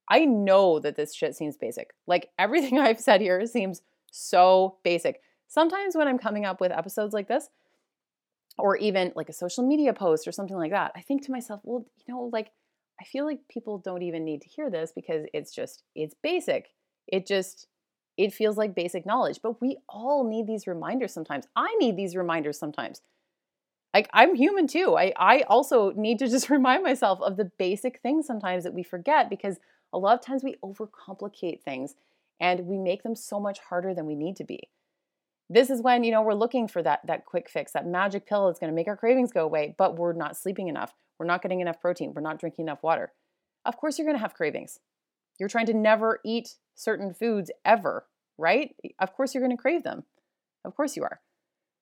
I 0.09 0.23
know 0.25 0.79
that 0.79 0.95
this 0.95 1.13
shit 1.13 1.35
seems 1.35 1.57
basic. 1.57 1.91
Like 2.07 2.29
everything 2.39 2.79
I've 2.79 2.99
said 2.99 3.21
here 3.21 3.45
seems 3.45 3.81
so 4.09 4.77
basic. 4.83 5.19
Sometimes 5.47 5.95
when 5.95 6.07
I'm 6.07 6.17
coming 6.17 6.45
up 6.45 6.61
with 6.61 6.71
episodes 6.71 7.13
like 7.13 7.27
this, 7.27 7.49
or 8.57 8.77
even 8.77 9.11
like 9.15 9.29
a 9.29 9.33
social 9.33 9.65
media 9.65 9.93
post 9.93 10.27
or 10.27 10.31
something 10.31 10.57
like 10.57 10.71
that, 10.71 10.91
I 10.95 11.01
think 11.01 11.25
to 11.25 11.31
myself, 11.31 11.61
well, 11.63 11.85
you 12.05 12.13
know, 12.13 12.29
like 12.31 12.51
I 13.01 13.03
feel 13.03 13.25
like 13.25 13.39
people 13.49 13.79
don't 13.79 14.01
even 14.01 14.25
need 14.25 14.41
to 14.41 14.49
hear 14.49 14.69
this 14.69 14.91
because 14.93 15.25
it's 15.33 15.53
just, 15.53 15.83
it's 15.95 16.15
basic. 16.21 16.69
It 17.07 17.25
just, 17.25 17.67
it 18.17 18.33
feels 18.33 18.57
like 18.57 18.75
basic 18.75 19.05
knowledge. 19.05 19.39
But 19.41 19.61
we 19.61 19.77
all 19.87 20.27
need 20.27 20.47
these 20.47 20.67
reminders 20.67 21.13
sometimes. 21.13 21.47
I 21.55 21.73
need 21.79 21.95
these 21.95 22.15
reminders 22.15 22.59
sometimes. 22.59 23.01
Like 23.93 24.09
I'm 24.13 24.35
human 24.35 24.67
too. 24.67 24.95
I, 24.97 25.13
I 25.17 25.41
also 25.47 25.91
need 25.91 26.19
to 26.19 26.27
just 26.27 26.49
remind 26.49 26.83
myself 26.83 27.21
of 27.21 27.37
the 27.37 27.51
basic 27.57 27.99
things 27.99 28.27
sometimes 28.27 28.63
that 28.63 28.73
we 28.73 28.83
forget 28.83 29.29
because 29.29 29.59
a 29.91 29.97
lot 29.97 30.13
of 30.13 30.25
times 30.25 30.43
we 30.43 30.55
overcomplicate 30.63 31.61
things 31.61 31.95
and 32.39 32.67
we 32.67 32.77
make 32.77 33.03
them 33.03 33.15
so 33.15 33.39
much 33.39 33.59
harder 33.59 33.93
than 33.93 34.05
we 34.05 34.15
need 34.15 34.35
to 34.37 34.43
be. 34.43 34.69
This 35.49 35.69
is 35.69 35.81
when, 35.81 36.03
you 36.03 36.11
know, 36.11 36.21
we're 36.21 36.35
looking 36.35 36.67
for 36.67 36.83
that 36.83 37.01
that 37.07 37.25
quick 37.25 37.49
fix, 37.49 37.71
that 37.71 37.87
magic 37.87 38.27
pill 38.27 38.47
that's 38.47 38.59
going 38.59 38.71
to 38.71 38.75
make 38.75 38.87
our 38.87 38.95
cravings 38.95 39.31
go 39.31 39.43
away, 39.43 39.75
but 39.77 39.97
we're 39.97 40.13
not 40.13 40.37
sleeping 40.37 40.67
enough. 40.67 40.93
We're 41.17 41.25
not 41.25 41.41
getting 41.41 41.59
enough 41.59 41.81
protein. 41.81 42.13
We're 42.13 42.21
not 42.21 42.39
drinking 42.39 42.65
enough 42.65 42.83
water. 42.83 43.11
Of 43.65 43.77
course 43.77 43.97
you're 43.97 44.05
going 44.05 44.17
to 44.17 44.21
have 44.21 44.35
cravings. 44.35 44.79
You're 45.39 45.49
trying 45.49 45.65
to 45.67 45.73
never 45.73 46.19
eat 46.23 46.55
certain 46.75 47.13
foods 47.13 47.51
ever, 47.65 48.05
right? 48.37 48.75
Of 48.99 49.13
course 49.13 49.33
you're 49.33 49.43
going 49.43 49.55
to 49.55 49.61
crave 49.61 49.83
them. 49.83 50.03
Of 50.63 50.75
course 50.75 50.95
you 50.95 51.03
are. 51.03 51.19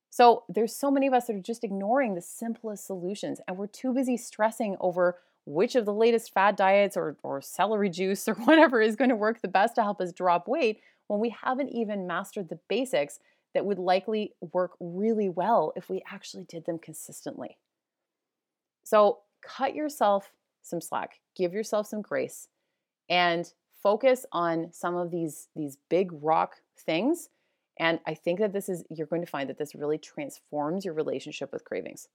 So 0.10 0.44
there's 0.50 0.76
so 0.76 0.90
many 0.90 1.08
of 1.08 1.14
us 1.14 1.28
that 1.28 1.36
are 1.36 1.42
just 1.42 1.64
ignoring 1.64 2.16
the 2.16 2.22
simplest 2.22 2.86
solutions 2.86 3.40
and 3.48 3.58
we're 3.58 3.68
too 3.68 3.94
busy 3.94 4.18
stressing 4.18 4.78
over 4.80 5.20
which 5.46 5.76
of 5.76 5.86
the 5.86 5.94
latest 5.94 6.34
fad 6.34 6.56
diets 6.56 6.98
or, 6.98 7.18
or 7.24 7.42
celery 7.42 7.90
juice 7.90 8.28
or 8.28 8.34
whatever 8.46 8.82
is 8.82 8.96
going 8.96 9.10
to 9.10 9.16
work 9.16 9.42
the 9.42 9.48
best 9.48 9.76
to 9.76 9.84
help 9.84 10.02
us 10.02 10.12
drop 10.12 10.48
weight 10.48 10.82
when 11.08 11.20
we 11.20 11.30
haven't 11.30 11.70
even 11.70 12.08
mastered 12.08 12.50
the 12.50 12.60
basics 12.68 13.20
that 13.54 13.66
would 13.66 13.80
likely 13.80 14.34
work 14.54 14.72
really 14.80 15.30
well 15.30 15.72
if 15.76 15.90
we 15.90 16.04
actually 16.12 16.44
did 16.44 16.66
them 16.66 16.78
consistently. 16.78 17.58
So 18.84 19.20
cut 19.42 19.74
yourself 19.74 20.32
some 20.62 20.82
slack, 20.82 21.22
give 21.36 21.54
yourself 21.54 21.88
some 21.88 22.02
grace, 22.02 22.50
and 23.10 23.52
focus 23.82 24.26
on 24.32 24.70
some 24.74 24.96
of 24.96 25.12
these, 25.12 25.48
these 25.56 25.78
big 25.90 26.10
rock 26.12 26.58
things. 26.78 27.30
And 27.80 28.00
I 28.06 28.14
think 28.14 28.40
that 28.40 28.54
this 28.54 28.70
is, 28.70 28.84
you're 28.90 29.08
going 29.08 29.22
to 29.22 29.28
find 29.28 29.50
that 29.50 29.58
this 29.58 29.76
really 29.76 29.98
transforms 29.98 30.86
your 30.86 30.94
relationship 30.94 31.52
with 31.52 31.64
cravings. 31.64 32.08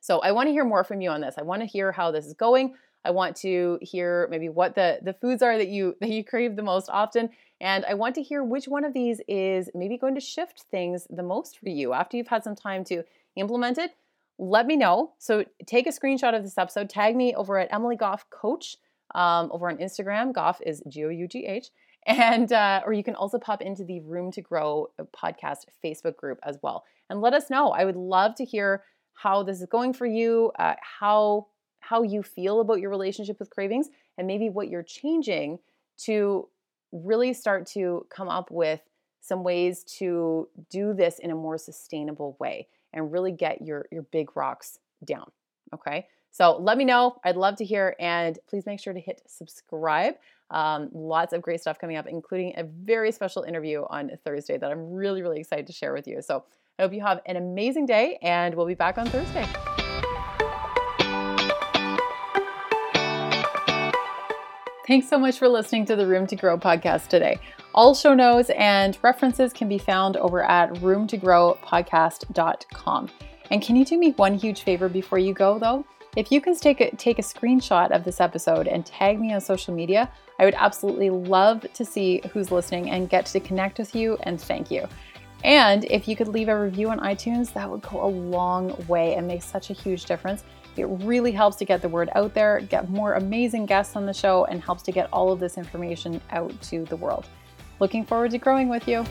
So 0.00 0.18
I 0.18 0.32
want 0.32 0.48
to 0.48 0.52
hear 0.52 0.64
more 0.64 0.84
from 0.84 1.00
you 1.00 1.10
on 1.10 1.20
this. 1.20 1.36
I 1.38 1.42
want 1.42 1.62
to 1.62 1.66
hear 1.66 1.92
how 1.92 2.10
this 2.10 2.26
is 2.26 2.34
going. 2.34 2.74
I 3.04 3.10
want 3.10 3.36
to 3.36 3.78
hear 3.82 4.28
maybe 4.30 4.48
what 4.48 4.74
the, 4.74 4.98
the 5.02 5.12
foods 5.12 5.42
are 5.42 5.56
that 5.58 5.68
you 5.68 5.96
that 6.00 6.10
you 6.10 6.24
crave 6.24 6.56
the 6.56 6.62
most 6.62 6.88
often. 6.90 7.30
And 7.60 7.84
I 7.84 7.94
want 7.94 8.14
to 8.16 8.22
hear 8.22 8.42
which 8.42 8.66
one 8.66 8.84
of 8.84 8.92
these 8.92 9.20
is 9.28 9.70
maybe 9.74 9.96
going 9.96 10.14
to 10.14 10.20
shift 10.20 10.64
things 10.70 11.06
the 11.08 11.22
most 11.22 11.58
for 11.58 11.68
you 11.68 11.92
after 11.92 12.16
you've 12.16 12.28
had 12.28 12.44
some 12.44 12.56
time 12.56 12.84
to 12.84 13.04
implement 13.36 13.78
it. 13.78 13.92
Let 14.38 14.66
me 14.66 14.76
know. 14.76 15.12
So 15.18 15.44
take 15.66 15.86
a 15.86 15.90
screenshot 15.90 16.36
of 16.36 16.42
this 16.42 16.58
episode, 16.58 16.90
tag 16.90 17.14
me 17.14 17.34
over 17.34 17.58
at 17.58 17.72
Emily 17.72 17.96
Gough 17.96 18.28
Coach 18.30 18.76
um, 19.14 19.50
over 19.52 19.68
on 19.68 19.76
Instagram. 19.78 20.32
Gough 20.32 20.60
is 20.66 20.82
G 20.88 21.04
O 21.04 21.08
U 21.08 21.28
G 21.28 21.46
H. 21.46 21.68
And, 22.06 22.52
uh, 22.52 22.82
or 22.84 22.92
you 22.92 23.04
can 23.04 23.14
also 23.14 23.38
pop 23.38 23.62
into 23.62 23.84
the 23.84 24.00
Room 24.00 24.32
to 24.32 24.40
Grow 24.40 24.90
podcast 25.16 25.66
Facebook 25.84 26.16
group 26.16 26.40
as 26.42 26.58
well. 26.60 26.84
And 27.08 27.20
let 27.20 27.32
us 27.32 27.48
know. 27.48 27.70
I 27.70 27.84
would 27.84 27.96
love 27.96 28.34
to 28.36 28.44
hear 28.44 28.82
how 29.14 29.42
this 29.42 29.60
is 29.60 29.66
going 29.66 29.92
for 29.92 30.06
you, 30.06 30.50
uh, 30.58 30.74
how 30.80 31.46
how 31.82 32.02
you 32.02 32.22
feel 32.22 32.60
about 32.60 32.80
your 32.80 32.90
relationship 32.90 33.38
with 33.40 33.50
cravings 33.50 33.88
and 34.16 34.26
maybe 34.26 34.48
what 34.48 34.68
you're 34.68 34.84
changing 34.84 35.58
to 35.98 36.48
really 36.92 37.32
start 37.32 37.66
to 37.66 38.06
come 38.08 38.28
up 38.28 38.50
with 38.50 38.80
some 39.20 39.42
ways 39.42 39.82
to 39.84 40.48
do 40.70 40.94
this 40.94 41.18
in 41.18 41.30
a 41.30 41.34
more 41.34 41.58
sustainable 41.58 42.36
way 42.38 42.68
and 42.92 43.12
really 43.12 43.32
get 43.32 43.62
your 43.62 43.86
your 43.90 44.02
big 44.02 44.36
rocks 44.36 44.78
down 45.04 45.30
okay 45.74 46.06
so 46.32 46.56
let 46.58 46.76
me 46.76 46.84
know 46.84 47.16
i'd 47.24 47.36
love 47.36 47.56
to 47.56 47.64
hear 47.64 47.94
and 48.00 48.38
please 48.48 48.66
make 48.66 48.80
sure 48.80 48.92
to 48.92 49.00
hit 49.00 49.22
subscribe 49.26 50.14
um, 50.50 50.90
lots 50.92 51.32
of 51.32 51.40
great 51.40 51.60
stuff 51.60 51.78
coming 51.78 51.96
up 51.96 52.06
including 52.06 52.52
a 52.56 52.64
very 52.64 53.12
special 53.12 53.42
interview 53.42 53.84
on 53.88 54.10
thursday 54.24 54.58
that 54.58 54.72
i'm 54.72 54.92
really 54.92 55.22
really 55.22 55.38
excited 55.38 55.66
to 55.66 55.72
share 55.72 55.92
with 55.92 56.08
you 56.08 56.20
so 56.20 56.44
i 56.78 56.82
hope 56.82 56.92
you 56.92 57.00
have 57.00 57.20
an 57.26 57.36
amazing 57.36 57.86
day 57.86 58.18
and 58.22 58.54
we'll 58.54 58.66
be 58.66 58.74
back 58.74 58.98
on 58.98 59.06
thursday 59.06 59.46
Thanks 64.84 65.08
so 65.08 65.16
much 65.16 65.38
for 65.38 65.48
listening 65.48 65.84
to 65.86 65.94
the 65.94 66.08
Room 66.08 66.26
to 66.26 66.34
Grow 66.34 66.58
podcast 66.58 67.06
today. 67.06 67.38
All 67.72 67.94
show 67.94 68.14
notes 68.14 68.50
and 68.50 68.98
references 69.00 69.52
can 69.52 69.68
be 69.68 69.78
found 69.78 70.16
over 70.16 70.42
at 70.42 70.74
roomtogrowpodcast.com. 70.74 73.10
And 73.50 73.62
can 73.62 73.76
you 73.76 73.84
do 73.84 73.96
me 73.96 74.10
one 74.12 74.34
huge 74.34 74.62
favor 74.62 74.88
before 74.88 75.20
you 75.20 75.34
go, 75.34 75.60
though? 75.60 75.84
If 76.14 76.30
you 76.30 76.42
can 76.42 76.54
take 76.54 76.82
a, 76.82 76.94
take 76.96 77.18
a 77.18 77.22
screenshot 77.22 77.90
of 77.90 78.04
this 78.04 78.20
episode 78.20 78.68
and 78.68 78.84
tag 78.84 79.18
me 79.18 79.32
on 79.32 79.40
social 79.40 79.74
media, 79.74 80.10
I 80.38 80.44
would 80.44 80.54
absolutely 80.54 81.08
love 81.08 81.64
to 81.72 81.84
see 81.86 82.20
who's 82.32 82.50
listening 82.50 82.90
and 82.90 83.08
get 83.08 83.24
to 83.26 83.40
connect 83.40 83.78
with 83.78 83.94
you 83.94 84.18
and 84.24 84.38
thank 84.38 84.70
you. 84.70 84.86
And 85.42 85.86
if 85.86 86.06
you 86.06 86.14
could 86.14 86.28
leave 86.28 86.50
a 86.50 86.60
review 86.60 86.90
on 86.90 87.00
iTunes, 87.00 87.54
that 87.54 87.68
would 87.68 87.80
go 87.80 88.04
a 88.04 88.06
long 88.06 88.76
way 88.88 89.14
and 89.14 89.26
make 89.26 89.40
such 89.40 89.70
a 89.70 89.72
huge 89.72 90.04
difference. 90.04 90.44
It 90.76 90.84
really 90.84 91.32
helps 91.32 91.56
to 91.56 91.64
get 91.64 91.80
the 91.80 91.88
word 91.88 92.10
out 92.14 92.34
there, 92.34 92.60
get 92.60 92.90
more 92.90 93.14
amazing 93.14 93.64
guests 93.64 93.96
on 93.96 94.04
the 94.04 94.12
show, 94.12 94.44
and 94.44 94.62
helps 94.62 94.82
to 94.82 94.92
get 94.92 95.08
all 95.14 95.32
of 95.32 95.40
this 95.40 95.56
information 95.56 96.20
out 96.30 96.60
to 96.62 96.84
the 96.84 96.96
world. 96.96 97.26
Looking 97.80 98.04
forward 98.04 98.32
to 98.32 98.38
growing 98.38 98.68
with 98.68 98.86
you. 98.86 99.06